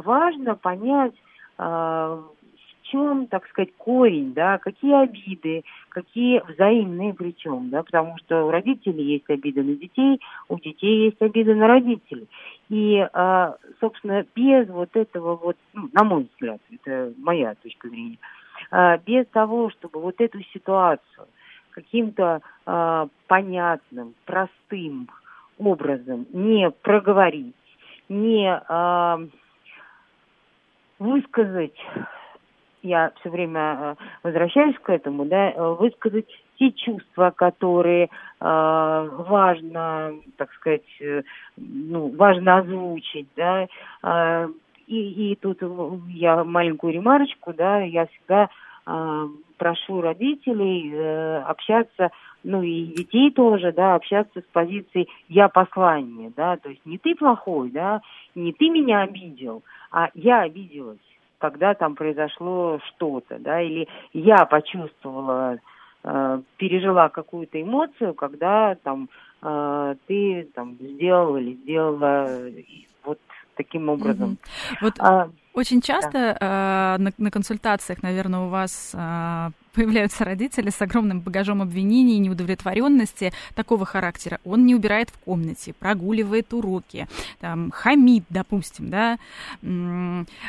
[0.04, 1.14] важно понять,
[1.58, 8.46] э, в чем, так сказать, корень, да, какие обиды, какие взаимные причем, да, потому что
[8.46, 12.28] у родителей есть обиды на детей, у детей есть обиды на родителей.
[12.68, 18.18] И, э, собственно, без вот этого вот, ну, на мой взгляд, это моя точка зрения,
[18.72, 21.28] э, без того, чтобы вот эту ситуацию
[21.72, 25.08] каким-то э, понятным, простым
[25.58, 27.56] образом не проговорить,
[28.10, 29.28] не э,
[31.00, 31.78] высказать,
[32.84, 40.14] я все время э, возвращаюсь к этому, да, э, высказать те чувства, которые э, важно,
[40.38, 41.24] так сказать, э,
[41.58, 43.68] ну, важно озвучить, да,
[44.04, 44.50] э,
[44.88, 45.60] и, и тут
[46.08, 48.50] я маленькую ремарочку, да, я всегда
[48.86, 52.12] э, прошу родителей э, общаться
[52.48, 57.14] ну и детей тоже, да, общаться с позицией «я послание», да, то есть не ты
[57.16, 58.02] плохой, да,
[58.36, 61.00] не ты меня обидел, а я обиделась,
[61.40, 65.58] когда там произошло что-то, да, или я почувствовала,
[66.04, 69.10] э, пережила какую-то эмоцию, когда там
[69.42, 72.30] э, ты там сделал или сделала
[73.04, 73.20] вот
[73.56, 74.38] таким образом.
[74.38, 74.78] Mm-hmm.
[74.82, 76.96] Вот а, очень часто да.
[77.00, 82.20] э, на, на консультациях, наверное, у вас э, появляются родители с огромным багажом обвинений и
[82.20, 84.40] неудовлетворенности такого характера.
[84.46, 87.08] Он не убирает в комнате, прогуливает уроки,
[87.40, 89.18] там, хамит, допустим, да.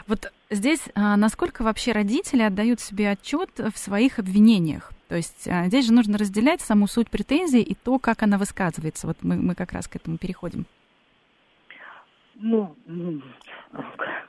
[0.06, 4.92] Вот здесь а, насколько вообще родители отдают себе отчет в своих обвинениях?
[5.08, 9.06] То есть а, здесь же нужно разделять саму суть претензии и то, как она высказывается.
[9.06, 10.66] Вот мы, мы как раз к этому переходим.
[12.34, 12.76] Ну,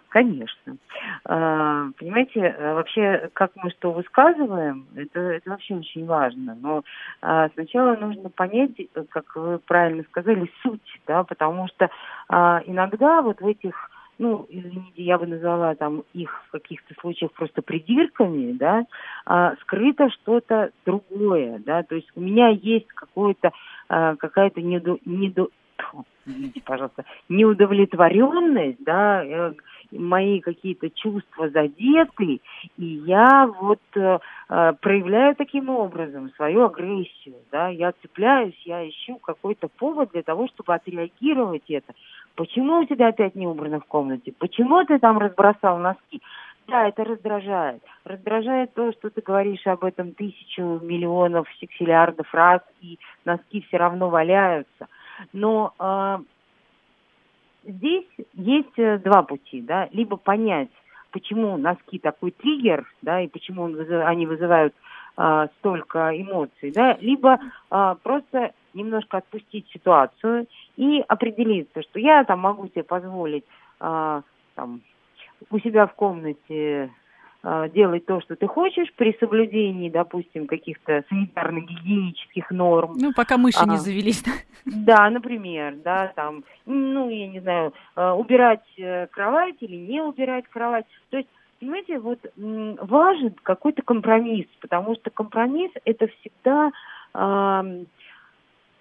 [0.10, 0.78] Конечно.
[1.26, 6.58] А, понимаете, э, вообще, как мы что высказываем, это, это вообще очень важно.
[6.60, 6.84] Но
[7.22, 8.72] а, сначала нужно понять,
[9.10, 11.90] как вы правильно сказали, суть, да, потому что
[12.28, 17.32] а, иногда вот в этих ну, извините, я бы назвала там их в каких-то случаях
[17.32, 18.84] просто придирками, да,
[19.62, 23.54] скрыто что-то другое, да, то есть у меня есть какое-то,
[23.88, 25.48] какая-то недо, недо,
[26.30, 29.54] извините, пожалуйста, неудовлетворенность, да, э,
[29.92, 32.42] мои какие-то чувства задеты,
[32.78, 39.18] и я вот э, э, проявляю таким образом свою агрессию, да, я цепляюсь, я ищу
[39.18, 41.94] какой-то повод для того, чтобы отреагировать это.
[42.36, 44.34] Почему у тебя опять не убрано в комнате?
[44.38, 46.22] Почему ты там разбросал носки?
[46.68, 47.82] Да, это раздражает.
[48.04, 54.10] Раздражает то, что ты говоришь об этом тысячу миллионов сексиллиардов раз, и носки все равно
[54.10, 54.88] валяются.
[55.34, 56.18] Но э,
[57.64, 60.70] здесь есть э, два пути, да, либо понять,
[61.12, 64.74] почему носки такой триггер, да, и почему он, они вызывают
[65.22, 72.40] а, столько эмоций, да, либо а, просто немножко отпустить ситуацию и определиться, что я там
[72.40, 73.44] могу себе позволить
[73.82, 74.22] а,
[74.56, 74.82] там,
[75.50, 76.90] у себя в комнате
[77.74, 82.96] делать то, что ты хочешь, при соблюдении, допустим, каких-то санитарно-гигиенических норм.
[82.98, 84.24] Ну, пока мыши а, не завелись.
[84.66, 90.48] Да, например, да, там, ну, я не знаю, а, убирать э, кровать или не убирать
[90.50, 90.86] кровать.
[91.12, 96.72] То есть, понимаете, вот важен какой-то компромисс, потому что компромисс это всегда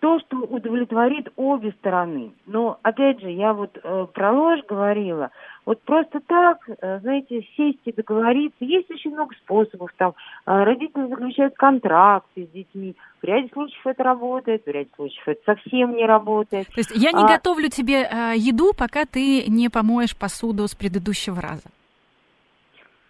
[0.01, 2.33] то, что удовлетворит обе стороны.
[2.47, 5.31] Но, опять же, я вот э, про ложь говорила.
[5.67, 8.65] Вот просто так, э, знаете, сесть и договориться.
[8.65, 9.91] Есть очень много способов.
[9.97, 10.15] Там
[10.47, 12.95] э, родители заключают контракты с детьми.
[13.21, 16.69] В ряде случаев это работает, в ряде случаев это совсем не работает.
[16.69, 17.29] То есть я не а...
[17.29, 21.69] готовлю тебе э, еду, пока ты не помоешь посуду с предыдущего раза.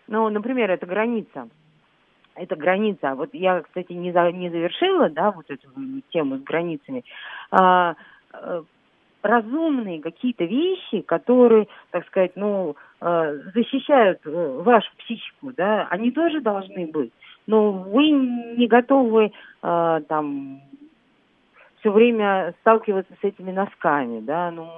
[0.07, 1.49] Ну, например, это граница
[2.39, 3.15] это граница.
[3.15, 5.69] Вот я, кстати, не, за, не завершила, да, вот эту
[6.11, 7.05] тему с границами.
[7.51, 7.95] А,
[8.33, 8.63] а,
[9.23, 16.41] разумные какие-то вещи, которые, так сказать, ну, а, защищают э, вашу психику, да, они тоже
[16.41, 17.13] должны быть.
[17.47, 20.61] Но вы не готовы а, там
[21.81, 24.69] все время сталкиваться с этими носками, да, ну,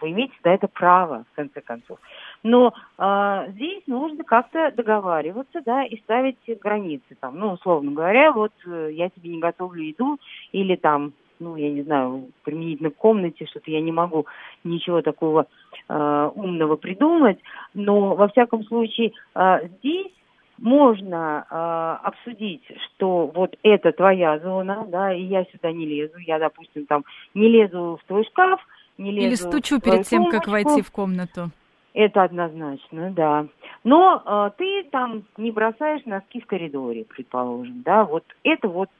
[0.00, 1.98] вы имеете на это право, в конце концов.
[2.44, 7.16] Но а, здесь нужно как-то договариваться, да, и ставить границы.
[7.18, 10.18] Там, ну, условно говоря, вот э, я тебе не готовлю еду,
[10.52, 14.26] или там, ну, я не знаю, применительно в комнате, что-то я не могу
[14.62, 15.46] ничего такого
[15.88, 17.38] э, умного придумать.
[17.72, 20.12] Но, во всяком случае, э, здесь
[20.58, 26.38] можно э, обсудить, что вот это твоя зона, да, и я сюда не лезу, я,
[26.38, 28.60] допустим, там не лезу в твой шкаф,
[28.98, 31.50] не лезу Или стучу перед тем, как войти в комнату.
[31.94, 33.46] Это однозначно, да.
[33.84, 38.90] Но э, ты там не бросаешь носки в коридоре, предположим, да, вот это вот,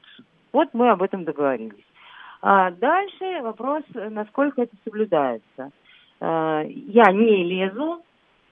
[0.53, 1.83] вот мы об этом договорились.
[2.41, 5.71] А дальше вопрос, насколько это соблюдается.
[6.21, 8.01] Э, я не лезу,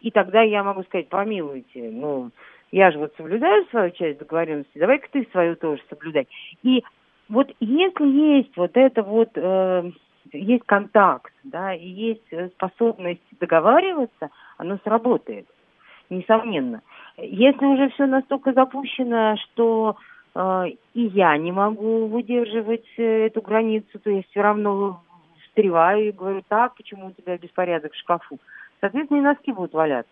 [0.02, 2.30] и тогда я могу сказать, помилуйте, ну,
[2.74, 6.28] я же вот соблюдаю свою часть договоренности, давай-ка ты свою тоже соблюдай.
[6.64, 6.84] И
[7.30, 9.92] вот если есть вот это вот э,
[10.32, 15.48] есть контакт, да, и есть э, способность договариваться, оно сработает,
[16.10, 16.82] несомненно.
[17.18, 19.98] Если уже все настолько запущено, что
[20.36, 25.02] э, и я не могу выдерживать э, эту границу, то я все равно
[25.46, 28.40] встреваю и говорю, так, почему у тебя беспорядок в шкафу?
[28.80, 30.12] Соответственно, и носки будут валяться.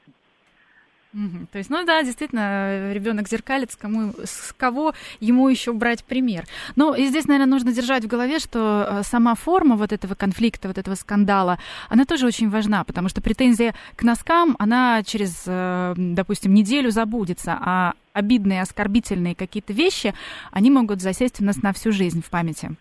[1.51, 6.45] То есть, ну да, действительно, ребенок зеркалец, кому, с кого ему еще брать пример.
[6.77, 10.69] Ну, и здесь, наверное, нужно держать в голове, что э, сама форма вот этого конфликта,
[10.69, 11.57] вот этого скандала,
[11.89, 17.57] она тоже очень важна, потому что претензия к носкам, она через, э, допустим, неделю забудется,
[17.59, 20.13] а обидные, оскорбительные какие-то вещи,
[20.51, 22.71] они могут засесть у нас на всю жизнь в памяти.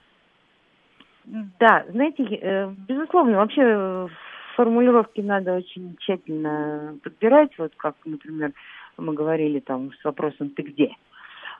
[1.24, 4.08] Да, знаете, э, безусловно, вообще
[4.60, 8.52] формулировки надо очень тщательно подбирать, вот как, например,
[8.98, 10.90] мы говорили там с вопросом «ты где?».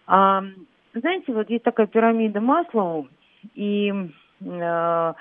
[0.06, 0.44] А,
[0.92, 3.06] знаете, вот есть такая пирамида масла,
[3.54, 3.90] и
[4.42, 5.12] э,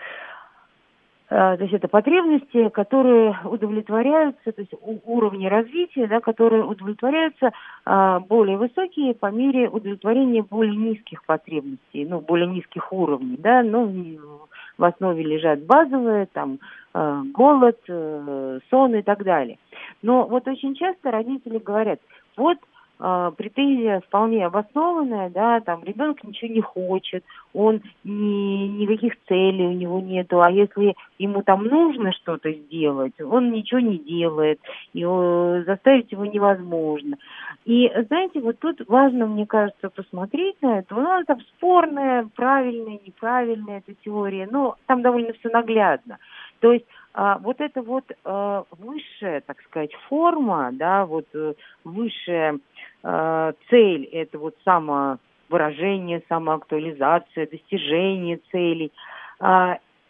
[1.30, 4.74] то есть это потребности, которые удовлетворяются, то есть
[5.06, 7.52] уровни развития, да, которые удовлетворяются
[7.86, 14.49] а, более высокие по мере удовлетворения более низких потребностей, ну, более низких уровней, да, ну,
[14.80, 16.60] в основе лежат базовые, там,
[16.94, 19.60] э, голод, э, сон и так далее.
[20.02, 22.00] Но вот очень часто родители говорят,
[22.38, 22.58] вот
[23.00, 30.02] претензия вполне обоснованная, да, там ребенок ничего не хочет, он ни, никаких целей у него
[30.02, 34.60] нету, а если ему там нужно что-то сделать, он ничего не делает,
[34.94, 37.18] и э, заставить его невозможно.
[37.66, 40.96] И знаете, вот тут важно, мне кажется, посмотреть на это.
[40.96, 46.18] Ну, это спорная, правильная, неправильная эта теория, но там довольно все наглядно.
[46.60, 52.60] То есть а, вот эта вот а, высшая, так сказать, форма, да, вот а, высшая
[53.04, 58.92] а, цель, это вот самовыражение, самоактуализация, достижение целей,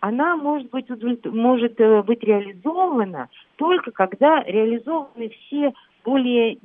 [0.02, 0.88] она может быть,
[1.26, 5.74] может э, быть реализована только когда реализованы все
[6.06, 6.58] более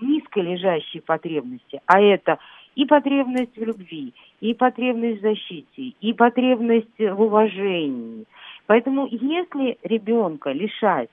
[0.00, 2.38] низко лежащие потребности, а это
[2.74, 8.24] и потребность в любви, и потребность в защите, и потребность в уважении.
[8.68, 11.08] Поэтому если ребенка лишать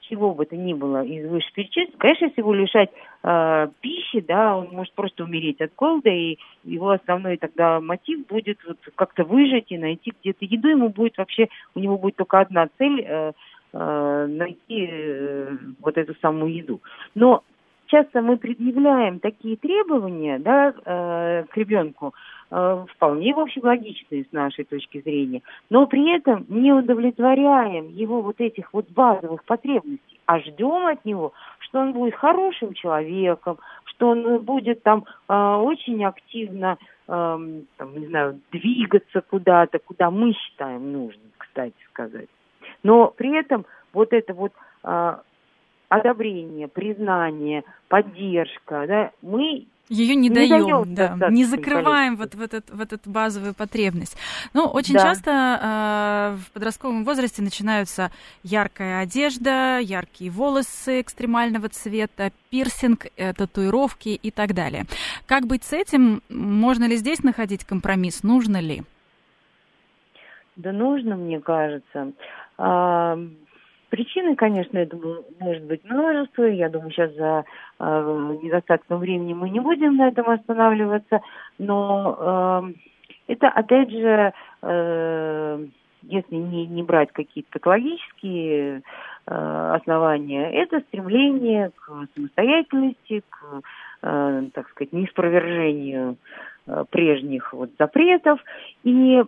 [0.00, 2.90] чего бы то ни было из вышеперечисленных, конечно, если его лишать
[3.22, 8.58] э, пищи, да, он может просто умереть от голода, и его основной тогда мотив будет
[8.66, 12.68] вот как-то выжить и найти где-то еду, ему будет вообще, у него будет только одна
[12.76, 13.32] цель э,
[13.72, 16.80] э, найти э, вот эту самую еду.
[17.14, 17.44] Но
[17.86, 24.32] часто мы предъявляем такие требования да, э, к ребенку, э, вполне, в общем, логичные с
[24.32, 25.40] нашей точки зрения,
[25.70, 31.32] но при этом не удовлетворяем его вот этих вот базовых потребностей, а ждем от него,
[31.60, 37.38] что он будет хорошим человеком, что он будет там э, очень активно, э,
[37.76, 42.28] там, не знаю, двигаться куда-то, куда мы считаем нужным, кстати сказать.
[42.82, 45.16] Но при этом вот это вот э,
[45.88, 52.40] одобрение, признание, поддержка, да, мы ее не, не даем, даем да, не закрываем вот в
[52.40, 54.16] этот, в этот базовую потребность.
[54.54, 55.00] Ну, очень да.
[55.00, 58.12] часто э, в подростковом возрасте начинаются
[58.44, 64.84] яркая одежда, яркие волосы экстремального цвета, пирсинг, э, татуировки и так далее.
[65.26, 66.22] Как быть с этим?
[66.28, 68.22] Можно ли здесь находить компромисс?
[68.22, 68.84] Нужно ли?
[70.54, 72.12] Да нужно, мне кажется.
[72.58, 73.18] А,
[73.90, 76.44] Причины, конечно, я думаю, может быть множество.
[76.44, 77.44] Я думаю, сейчас за
[77.80, 81.20] э, недостатком времени мы не будем на этом останавливаться.
[81.58, 82.72] Но э,
[83.26, 84.32] это, опять же,
[84.62, 85.66] э,
[86.02, 88.82] если не, не брать какие-то патологические
[89.26, 93.60] э, основания, это стремление к самостоятельности, к,
[94.02, 96.16] э, так сказать, неспровержению
[96.68, 98.38] э, прежних вот запретов.
[98.84, 99.20] И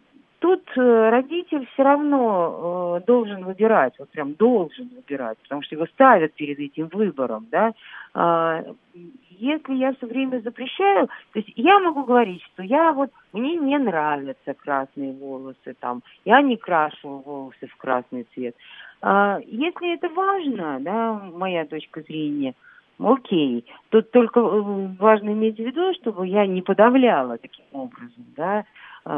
[0.43, 5.87] тут э, родитель все равно э, должен выбирать, вот прям должен выбирать, потому что его
[5.87, 7.73] ставят перед этим выбором, да.
[8.13, 8.65] А,
[9.39, 13.79] если я все время запрещаю, то есть я могу говорить, что я вот, мне не
[13.79, 18.57] нравятся красные волосы, там, я не крашу волосы в красный цвет.
[19.01, 22.55] А, если это важно, да, моя точка зрения,
[22.99, 23.65] окей.
[23.91, 28.65] Тут только э, важно иметь в виду, чтобы я не подавляла таким образом, да,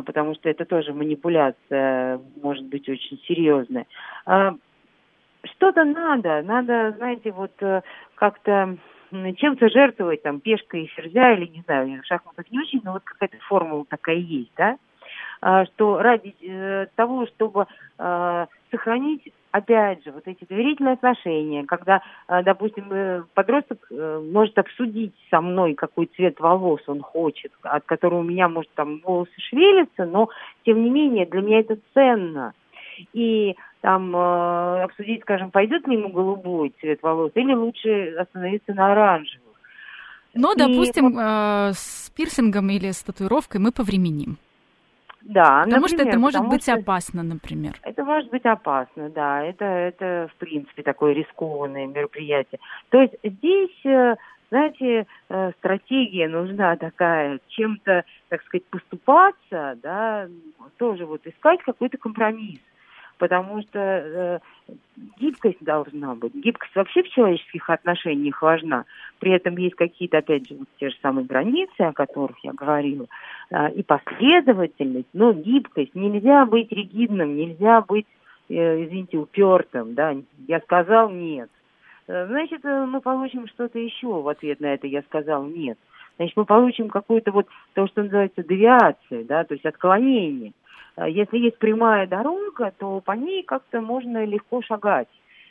[0.03, 3.87] потому что это тоже манипуляция может быть очень серьезная.
[4.27, 4.55] А,
[5.45, 7.83] что-то надо, надо, знаете, вот э,
[8.15, 8.77] как-то
[9.11, 11.89] чем-то жертвовать, там, пешкой ферзя, или, не знаю, в
[12.51, 14.77] не очень, но вот какая-то формула такая есть, да,
[15.41, 17.67] а, что ради э, того, чтобы
[18.71, 25.15] сохранить опять же, вот эти доверительные отношения, когда, э, допустим, э, подросток э, может обсудить
[25.31, 30.07] со мной, какой цвет волос он хочет, от которого у меня, может, там волосы шевелятся,
[30.07, 30.29] но,
[30.65, 32.53] тем не менее, для меня это ценно.
[33.13, 39.55] И там обсудить, скажем, пойдет ли ему голубой цвет волос или лучше остановиться на оранжевых.
[40.35, 40.59] Но, и...
[40.59, 44.37] допустим, э, с пирсингом или с татуировкой мы повременим.
[45.25, 47.75] Да, потому например, что это может быть что опасно, например.
[47.83, 49.43] Это может быть опасно, да.
[49.43, 52.61] Это, это в принципе такое рискованное мероприятие.
[52.91, 54.17] То есть здесь, э,
[54.51, 60.29] знаете, э, стратегия нужна такая, чем-то, так сказать, поступаться, да,
[60.77, 62.61] тоже вот искать какой-то компромисс
[63.19, 64.39] потому что э,
[65.19, 66.35] гибкость должна быть.
[66.35, 68.85] Гибкость вообще в человеческих отношениях важна.
[69.19, 73.07] При этом есть какие-то, опять же, те же самые границы, о которых я говорила,
[73.51, 75.95] э, и последовательность, но гибкость.
[75.95, 78.07] Нельзя быть ригидным, нельзя быть,
[78.49, 80.15] э, извините, упертым, да.
[80.47, 81.51] Я сказал нет.
[82.07, 85.79] Э, значит, э, мы получим что-то еще в ответ на это «я сказал нет».
[86.17, 90.53] Значит, мы получим какую-то вот то, что называется девиация, да, то есть отклонение.
[90.97, 95.09] Э, если есть прямая дорога, то по ней как-то можно легко шагать.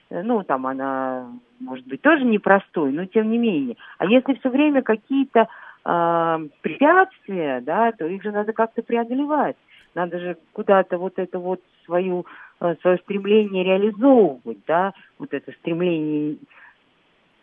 [0.09, 1.27] Э, ну, там она,
[1.59, 3.75] может быть, тоже непростой, но тем не менее.
[3.97, 5.47] А если все время какие-то
[5.85, 9.57] э, препятствия, да, то их же надо как-то преодолевать.
[9.95, 12.25] Надо же куда-то вот это вот свою,
[12.59, 16.37] э, свое стремление реализовывать, да, вот это стремление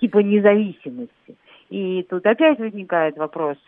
[0.01, 1.37] типа независимости.
[1.69, 3.59] И тут опять возникает вопрос,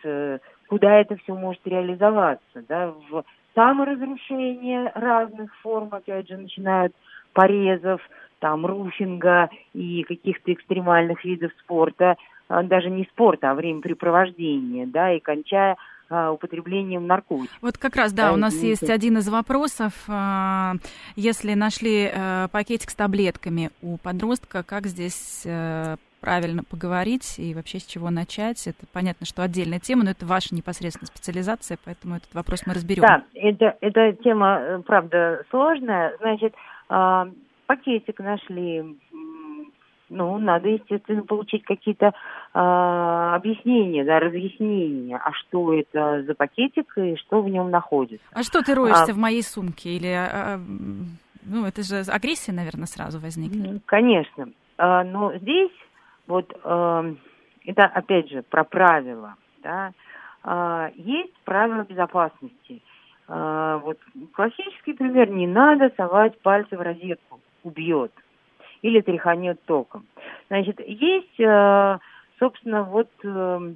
[0.67, 3.23] куда это все может реализоваться, да, в
[3.55, 6.93] саморазрушение разных форм, опять же, начинают
[7.33, 8.01] порезов,
[8.39, 15.19] там, руфинга и каких-то экстремальных видов спорта, а, даже не спорта, а времяпрепровождения, да, и
[15.19, 15.77] кончая
[16.09, 17.57] а, употреблением наркотиков.
[17.61, 19.93] Вот как раз, да, у нас есть один из вопросов.
[20.07, 20.73] А,
[21.15, 27.79] если нашли э, пакетик с таблетками у подростка, как здесь э, правильно поговорить и вообще
[27.79, 28.65] с чего начать.
[28.65, 33.01] Это понятно, что отдельная тема, но это ваша непосредственная специализация, поэтому этот вопрос мы разберем.
[33.01, 36.15] Да, это, эта тема, э, правда, сложная.
[36.21, 36.53] Значит,
[36.89, 37.25] э,
[37.67, 38.97] пакетик нашли,
[40.09, 42.13] ну, надо, естественно, получить какие-то э,
[42.53, 48.25] объяснения, да, разъяснения, а что это за пакетик и что в нем находится.
[48.31, 49.89] А что ты роешься а, в моей сумке?
[49.89, 50.57] Или, а,
[51.43, 53.81] ну, это же агрессия, наверное, сразу возникнет.
[53.85, 54.47] Конечно.
[54.77, 55.71] А, но здесь
[56.27, 57.15] вот э,
[57.65, 59.91] это опять же про правила, да.
[60.43, 62.81] Э, есть правила безопасности.
[63.27, 63.97] Э, вот
[64.33, 68.11] классический пример: не надо совать пальцы в розетку, убьет
[68.81, 70.05] или тряханет током.
[70.49, 71.97] Значит, есть, э,
[72.37, 73.73] собственно, вот э,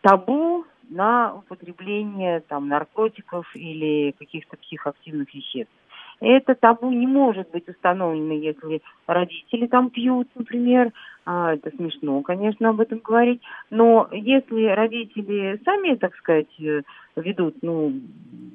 [0.00, 5.72] табу на употребление там наркотиков или каких-то психоактивных веществ.
[6.20, 10.92] Это табу не может быть установлено, если родители там пьют, например.
[11.24, 13.40] А, это смешно, конечно, об этом говорить.
[13.70, 16.82] Но если родители сами, так сказать, э,
[17.16, 17.92] ведут ну,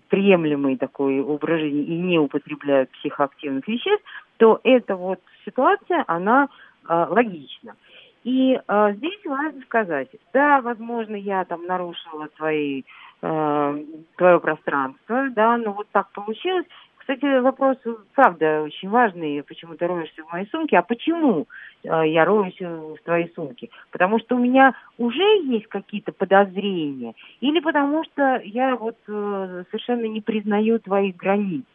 [0.09, 4.03] приемлемый такой образ жизни и не употребляют психоактивных веществ,
[4.37, 6.49] то эта вот ситуация, она
[6.85, 7.75] а, логична.
[8.23, 12.83] И а, здесь важно сказать, да, возможно, я там нарушила твои,
[13.21, 13.83] э,
[14.15, 16.65] твое пространство, да, но вот так получилось.
[17.03, 17.75] Кстати, вопрос,
[18.15, 20.77] правда, очень важный, почему ты роешься в моей сумке.
[20.77, 21.47] А почему
[21.83, 23.67] э, я роюсь в твоей сумке?
[23.91, 27.13] Потому что у меня уже есть какие-то подозрения?
[27.41, 31.65] Или потому что я вот э, совершенно не признаю твоих границ?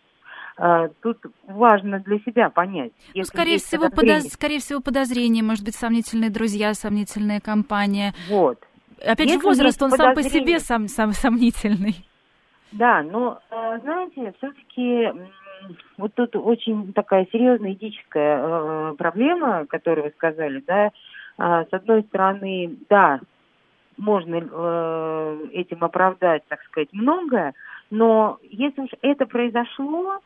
[0.57, 2.93] Э, тут важно для себя понять.
[3.15, 4.29] Ну, скорее, всего, подоз...
[4.29, 8.15] скорее всего, подозрение, может быть, сомнительные друзья, сомнительная компания.
[8.31, 8.59] Вот.
[8.97, 12.08] Опять Если же, возраст, он сам по себе сам, сам сомнительный.
[12.73, 15.13] Да, но, э, знаете, все-таки
[15.97, 20.91] вот тут очень такая серьезная этическая э, проблема, которую вы сказали, да.
[21.39, 23.21] А, с одной стороны, да,
[23.97, 27.55] можно э, этим оправдать, так сказать, многое,
[27.91, 30.21] но если уж это произошло,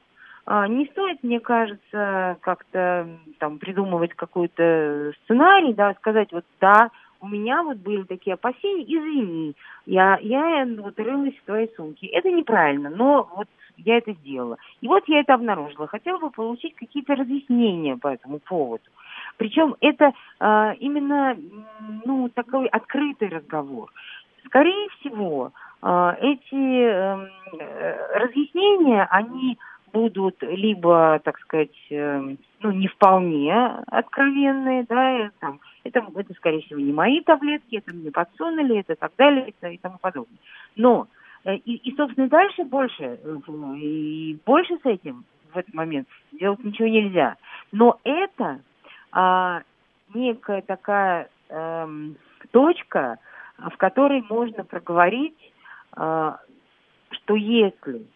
[0.45, 6.91] а, не стоит, мне кажется, как-то там придумывать какой-то сценарий, да, сказать вот да,
[7.23, 9.55] у меня вот были такие опасения, извини,
[9.87, 12.09] я, я вот рылась в твоей сумке.
[12.09, 13.47] Это неправильно, но вот
[13.79, 14.59] я это сделала.
[14.81, 15.87] И вот я это обнаружила.
[15.87, 18.83] Хотела бы получить какие-то разъяснения по этому поводу.
[19.37, 21.37] Причем это э, именно
[22.05, 23.91] ну, такой открытый разговор.
[24.47, 29.59] Скорее всего, э, эти эм, э, разъяснения, они
[29.93, 33.55] будут либо, так сказать, э, ну, не вполне
[33.87, 39.13] откровенные, да, там, это, это, скорее всего, не мои таблетки, это мне подсунули, это так
[39.17, 40.39] далее, это и тому подобное.
[40.77, 41.09] Но,
[41.45, 46.63] э, и, и, собственно, дальше больше, э, и больше с этим в этот момент сделать
[46.65, 47.37] ничего нельзя.
[47.73, 48.61] Но это
[49.11, 49.63] а,
[50.15, 51.89] некая такая а,
[52.51, 53.19] точка,
[53.59, 55.53] в которой можно проговорить,
[55.93, 56.39] а,
[57.11, 58.07] что если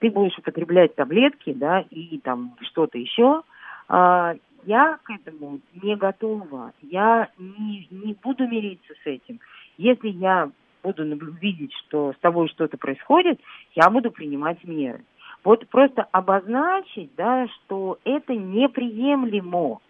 [0.00, 3.42] ты будешь употреблять таблетки, да, и там что-то еще,
[3.88, 4.34] а,
[4.66, 6.72] я к этому не готова.
[6.82, 9.40] Я не, не буду мириться с этим.
[9.76, 10.50] Если я
[10.82, 11.04] буду
[11.40, 13.40] видеть, что с тобой что-то происходит,
[13.74, 15.04] я буду принимать меры.
[15.42, 19.80] Вот просто обозначить, да, что это неприемлемо.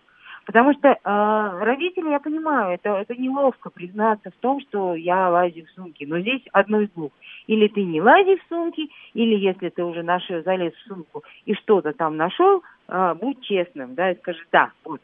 [0.45, 5.65] Потому что э, родители, я понимаю, это, это неловко признаться в том, что я лазю
[5.65, 6.07] в сумке.
[6.07, 7.13] Но здесь одно из двух.
[7.47, 11.55] Или ты не лази в сумке, или если ты уже нашел, залез в сумку и
[11.55, 15.01] что-то там нашел, э, будь честным, да, и скажи, да, вот,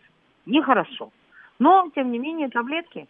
[0.46, 1.10] нехорошо.
[1.58, 3.06] Но, тем не менее, таблетки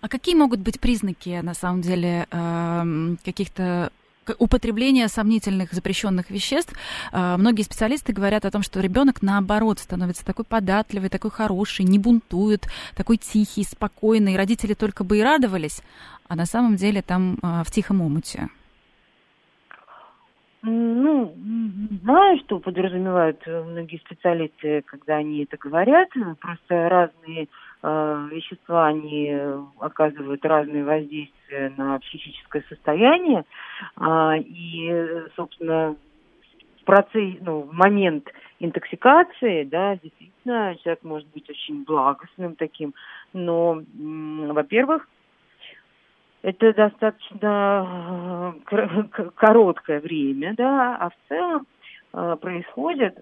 [0.00, 2.82] а какие могут быть признаки, на самом деле, э,
[3.24, 3.92] каких-то
[4.38, 6.72] употребления сомнительных запрещенных веществ,
[7.12, 11.98] а, многие специалисты говорят о том, что ребенок наоборот становится такой податливый, такой хороший, не
[11.98, 14.36] бунтует, такой тихий, спокойный.
[14.36, 15.80] Родители только бы и радовались,
[16.28, 18.48] а на самом деле там а, в тихом омуте.
[20.62, 21.34] Ну,
[22.02, 26.08] знаю, что подразумевают многие специалисты, когда они это говорят.
[26.40, 27.48] Просто разные
[27.82, 29.36] э, вещества, они
[29.78, 33.44] оказывают разные воздействия на психическое состояние.
[34.00, 35.94] Э, и, собственно,
[36.80, 38.28] в процесс, ну, в момент
[38.58, 42.94] интоксикации, да, действительно, человек может быть очень благостным таким,
[43.32, 45.06] но, во-первых,
[46.42, 51.66] это достаточно э, короткое время, да, а в целом
[52.12, 53.18] э, происходят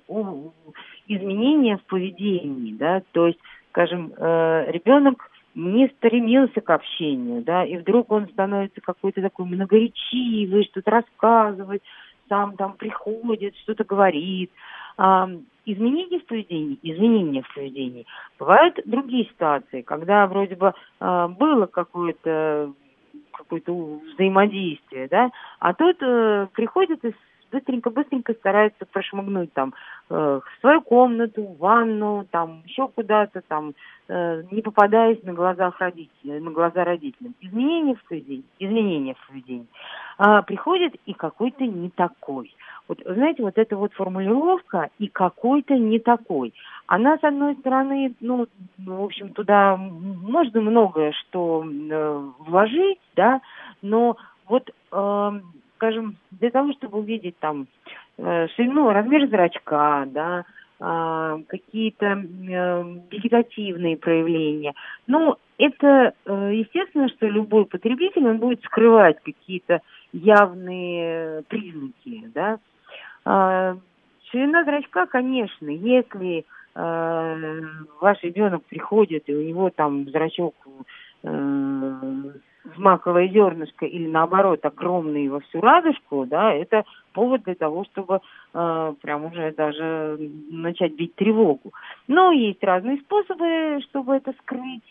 [1.08, 3.38] изменения в поведении, да, то есть,
[3.70, 10.64] скажем, э, ребенок не стремился к общению, да, и вдруг он становится какой-то такой многоречивый,
[10.64, 11.82] что-то рассказывать,
[12.28, 14.50] сам там приходит, что-то говорит.
[15.64, 18.04] изменения в поведении, изменения в поведении.
[18.38, 22.72] Бывают другие ситуации, когда вроде бы было какое-то
[23.36, 27.14] какое-то взаимодействие, да, а тут э, приходит и
[27.50, 29.74] быстренько-быстренько старается прошмыгнуть там
[30.10, 33.74] э, в свою комнату, в ванну, там еще куда-то, там,
[34.08, 37.34] э, не попадаясь на глазах родителей, на глаза родителям.
[37.40, 39.66] Изменения в поведении, изменения в поведении.
[40.18, 42.54] А, приходит и какой-то не такой.
[42.88, 46.54] Вот, знаете, вот эта вот формулировка «и какой-то не такой»,
[46.86, 48.46] она, с одной стороны, ну,
[48.78, 53.40] в общем, туда можно многое что э, вложить, да,
[53.82, 54.16] но
[54.48, 55.40] вот, э,
[55.76, 57.66] скажем, для того, чтобы увидеть там
[58.18, 60.44] э, ширину, размер зрачка, да,
[60.78, 64.74] а, какие-то э, вегетативные проявления.
[65.06, 69.80] Ну, это э, естественно, что любой потребитель, он будет скрывать какие-то
[70.12, 72.58] явные признаки, да.
[73.26, 73.76] А,
[74.30, 76.44] ширина зрачка, конечно, если
[76.76, 77.60] э,
[78.00, 80.54] ваш ребенок приходит, и у него там зрачок
[82.76, 88.20] маковое зернышко или наоборот огромный во всю радужку, да, это повод для того, чтобы
[88.54, 90.18] э, прям уже даже
[90.50, 91.72] начать бить тревогу.
[92.06, 94.84] Но есть разные способы, чтобы это скрыть,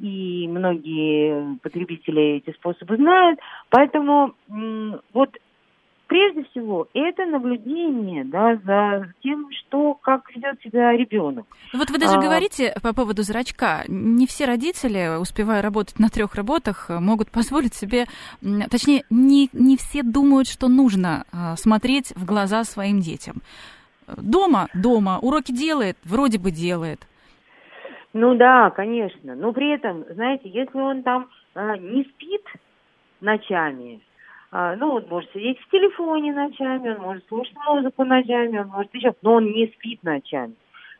[0.00, 5.36] и многие потребители эти способы знают, поэтому м, вот
[6.14, 11.44] прежде всего, это наблюдение да, за тем, что, как ведет себя ребенок.
[11.72, 12.20] Вот вы даже а...
[12.20, 13.82] говорите по поводу зрачка.
[13.88, 18.04] Не все родители, успевая работать на трех работах, могут позволить себе,
[18.70, 23.42] точнее, не, не все думают, что нужно а, смотреть в глаза своим детям.
[24.06, 27.00] Дома, дома, уроки делает, вроде бы делает.
[28.12, 29.34] Ну да, конечно.
[29.34, 32.44] Но при этом, знаете, если он там а, не спит
[33.20, 34.00] ночами,
[34.76, 39.12] ну, он может сидеть в телефоне ночами, он может слушать музыку ночами, он может еще,
[39.22, 40.54] но он не спит ночами.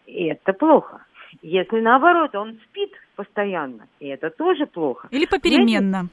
[0.07, 1.05] И это плохо.
[1.43, 5.09] Если наоборот, он спит постоянно, и это тоже плохо.
[5.11, 6.09] Или попеременно.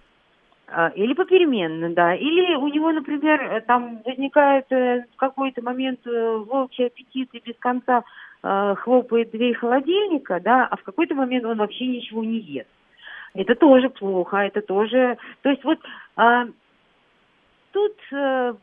[0.67, 2.15] А, или попеременно, да.
[2.15, 7.55] Или у него, например, там возникает э, в какой-то момент э, волчий аппетит и без
[7.59, 8.03] конца
[8.41, 12.69] э, хлопает дверь холодильника, да, а в какой-то момент он вообще ничего не ест.
[13.33, 15.17] Это тоже плохо, это тоже...
[15.41, 15.79] То есть вот
[16.15, 16.45] а,
[17.71, 18.53] тут э,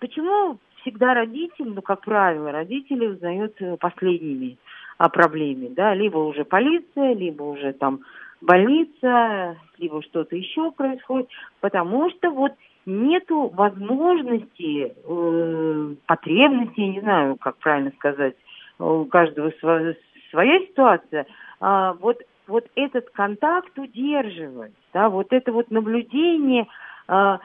[0.00, 4.56] почему всегда родители, ну, как правило, родители узнают э, последними
[4.98, 8.00] о проблеме, да, либо уже полиция, либо уже там
[8.40, 11.28] больница, либо что-то еще происходит,
[11.60, 12.52] потому что вот
[12.86, 18.34] нету возможности, э, потребности, я не знаю, как правильно сказать,
[18.78, 19.94] у каждого своя,
[20.30, 21.26] своя ситуация,
[21.60, 26.66] а, вот, вот этот контакт удерживать, да, вот это вот наблюдение,
[27.06, 27.40] а,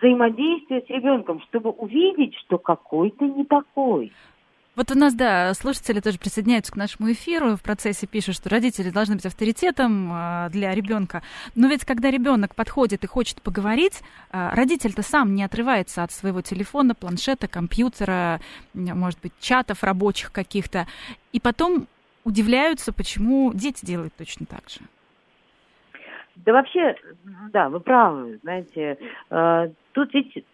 [0.00, 4.12] взаимодействие с ребенком, чтобы увидеть, что какой-то не такой.
[4.76, 8.90] Вот у нас, да, слушатели тоже присоединяются к нашему эфиру, в процессе пишут, что родители
[8.90, 11.22] должны быть авторитетом а, для ребенка.
[11.54, 16.42] Но ведь когда ребенок подходит и хочет поговорить, а, родитель-то сам не отрывается от своего
[16.42, 18.42] телефона, планшета, компьютера,
[18.74, 20.86] может быть, чатов рабочих каких-то.
[21.32, 21.86] И потом
[22.24, 24.80] удивляются, почему дети делают точно так же.
[26.44, 26.96] Да вообще,
[27.52, 28.98] да, вы правы, знаете,
[29.30, 30.44] э, тут ведь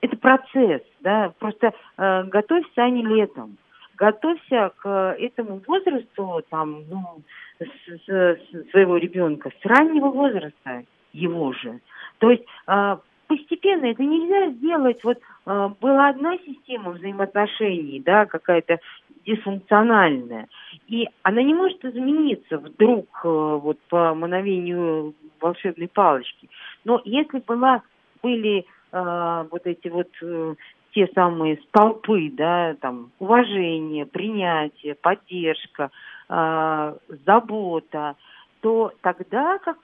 [0.00, 3.56] это процесс, да, просто э, готовься, а не летом.
[3.96, 7.20] Готовься к этому возрасту, там, ну,
[7.58, 11.80] с, с, своего ребенка, с раннего возраста его же.
[12.18, 15.04] То есть э, постепенно это нельзя сделать.
[15.04, 18.80] Вот э, была одна система взаимоотношений, да, какая-то
[19.26, 20.48] дисфункциональная,
[20.86, 26.48] и она не может измениться вдруг э, вот по мановению волшебной палочки.
[26.84, 27.82] Но если была
[28.22, 30.54] были э, вот эти вот э,
[30.92, 35.90] те самые столпы, да, там уважение, принятие, поддержка,
[36.28, 36.94] э,
[37.24, 38.16] забота,
[38.60, 39.78] то тогда как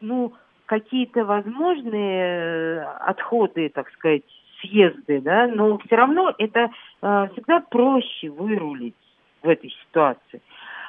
[0.00, 0.32] ну
[0.66, 4.22] какие-то возможные отходы, так сказать,
[4.60, 6.68] съезды, да, но все равно это э,
[7.00, 8.94] всегда проще вырулить
[9.42, 10.40] в этой ситуации.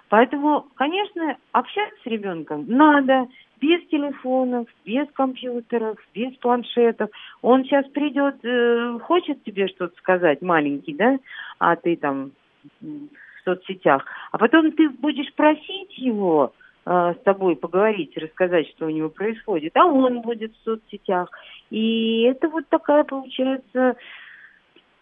[0.09, 3.27] Поэтому, конечно, общаться с ребенком надо
[3.59, 7.09] без телефонов, без компьютеров, без планшетов.
[7.41, 11.17] Он сейчас придет, э, хочет тебе что-то сказать, маленький, да,
[11.59, 12.31] а ты там
[12.81, 13.09] в
[13.43, 14.05] соцсетях.
[14.31, 16.53] А потом ты будешь просить его
[16.85, 21.29] э, с тобой поговорить, рассказать, что у него происходит, а он будет в соцсетях.
[21.69, 23.97] И это вот такая получается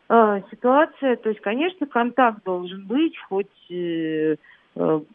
[0.09, 1.15] э, ситуация.
[1.17, 4.35] То есть, конечно, контакт должен быть, хоть Э,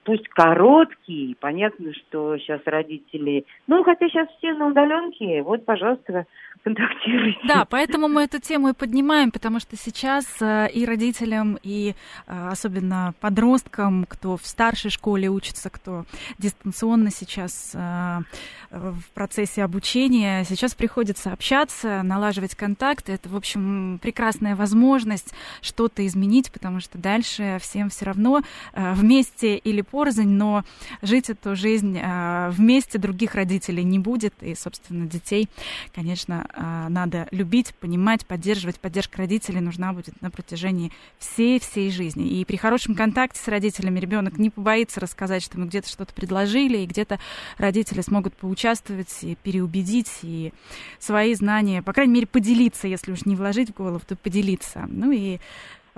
[0.04, 6.24] пусть короткий, понятно, что сейчас родители, ну, хотя сейчас все на удаленке, вот, пожалуйста,
[6.64, 7.40] контактируйте.
[7.46, 11.94] Да, поэтому мы эту тему и поднимаем, потому что сейчас э, и родителям, и
[12.26, 16.04] э, особенно подросткам, кто в старшей школе учится, кто
[16.38, 23.12] дистанционно сейчас в процессе обучения, сейчас приходится общаться, налаживать контакты.
[23.12, 28.42] Это, в общем, прекрасная возможность что-то изменить, потому что дальше всем все равно
[28.74, 30.64] вместе или порознь, но
[31.02, 34.34] жить эту жизнь а, вместе других родителей не будет.
[34.40, 35.48] И, собственно, детей,
[35.94, 38.80] конечно, а, надо любить, понимать, поддерживать.
[38.80, 42.40] Поддержка родителей нужна будет на протяжении всей-всей жизни.
[42.40, 46.78] И при хорошем контакте с родителями ребенок не побоится рассказать, что мы где-то что-то предложили,
[46.78, 47.18] и где-то
[47.58, 50.52] родители смогут поучаствовать и переубедить, и
[50.98, 54.86] свои знания, по крайней мере, поделиться, если уж не вложить в голову, то поделиться.
[54.88, 55.38] Ну и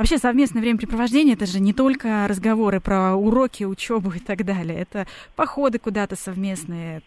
[0.03, 4.81] Вообще совместное времяпрепровождение это же не только разговоры про уроки, учебу и так далее.
[4.81, 7.03] Это походы куда-то совместные.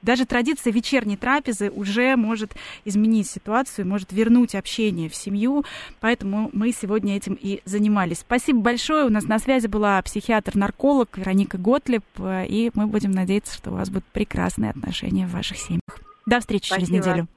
[0.00, 2.52] Даже традиция вечерней трапезы уже может
[2.86, 5.66] изменить ситуацию, может вернуть общение в семью.
[6.00, 8.20] Поэтому мы сегодня этим и занимались.
[8.20, 9.04] Спасибо большое.
[9.04, 12.06] У нас на связи была психиатр-нарколог Вероника Готлеб.
[12.18, 15.82] И мы будем надеяться, что у вас будут прекрасные отношения в ваших семьях.
[16.24, 16.86] До встречи Спасибо.
[16.86, 17.28] через неделю.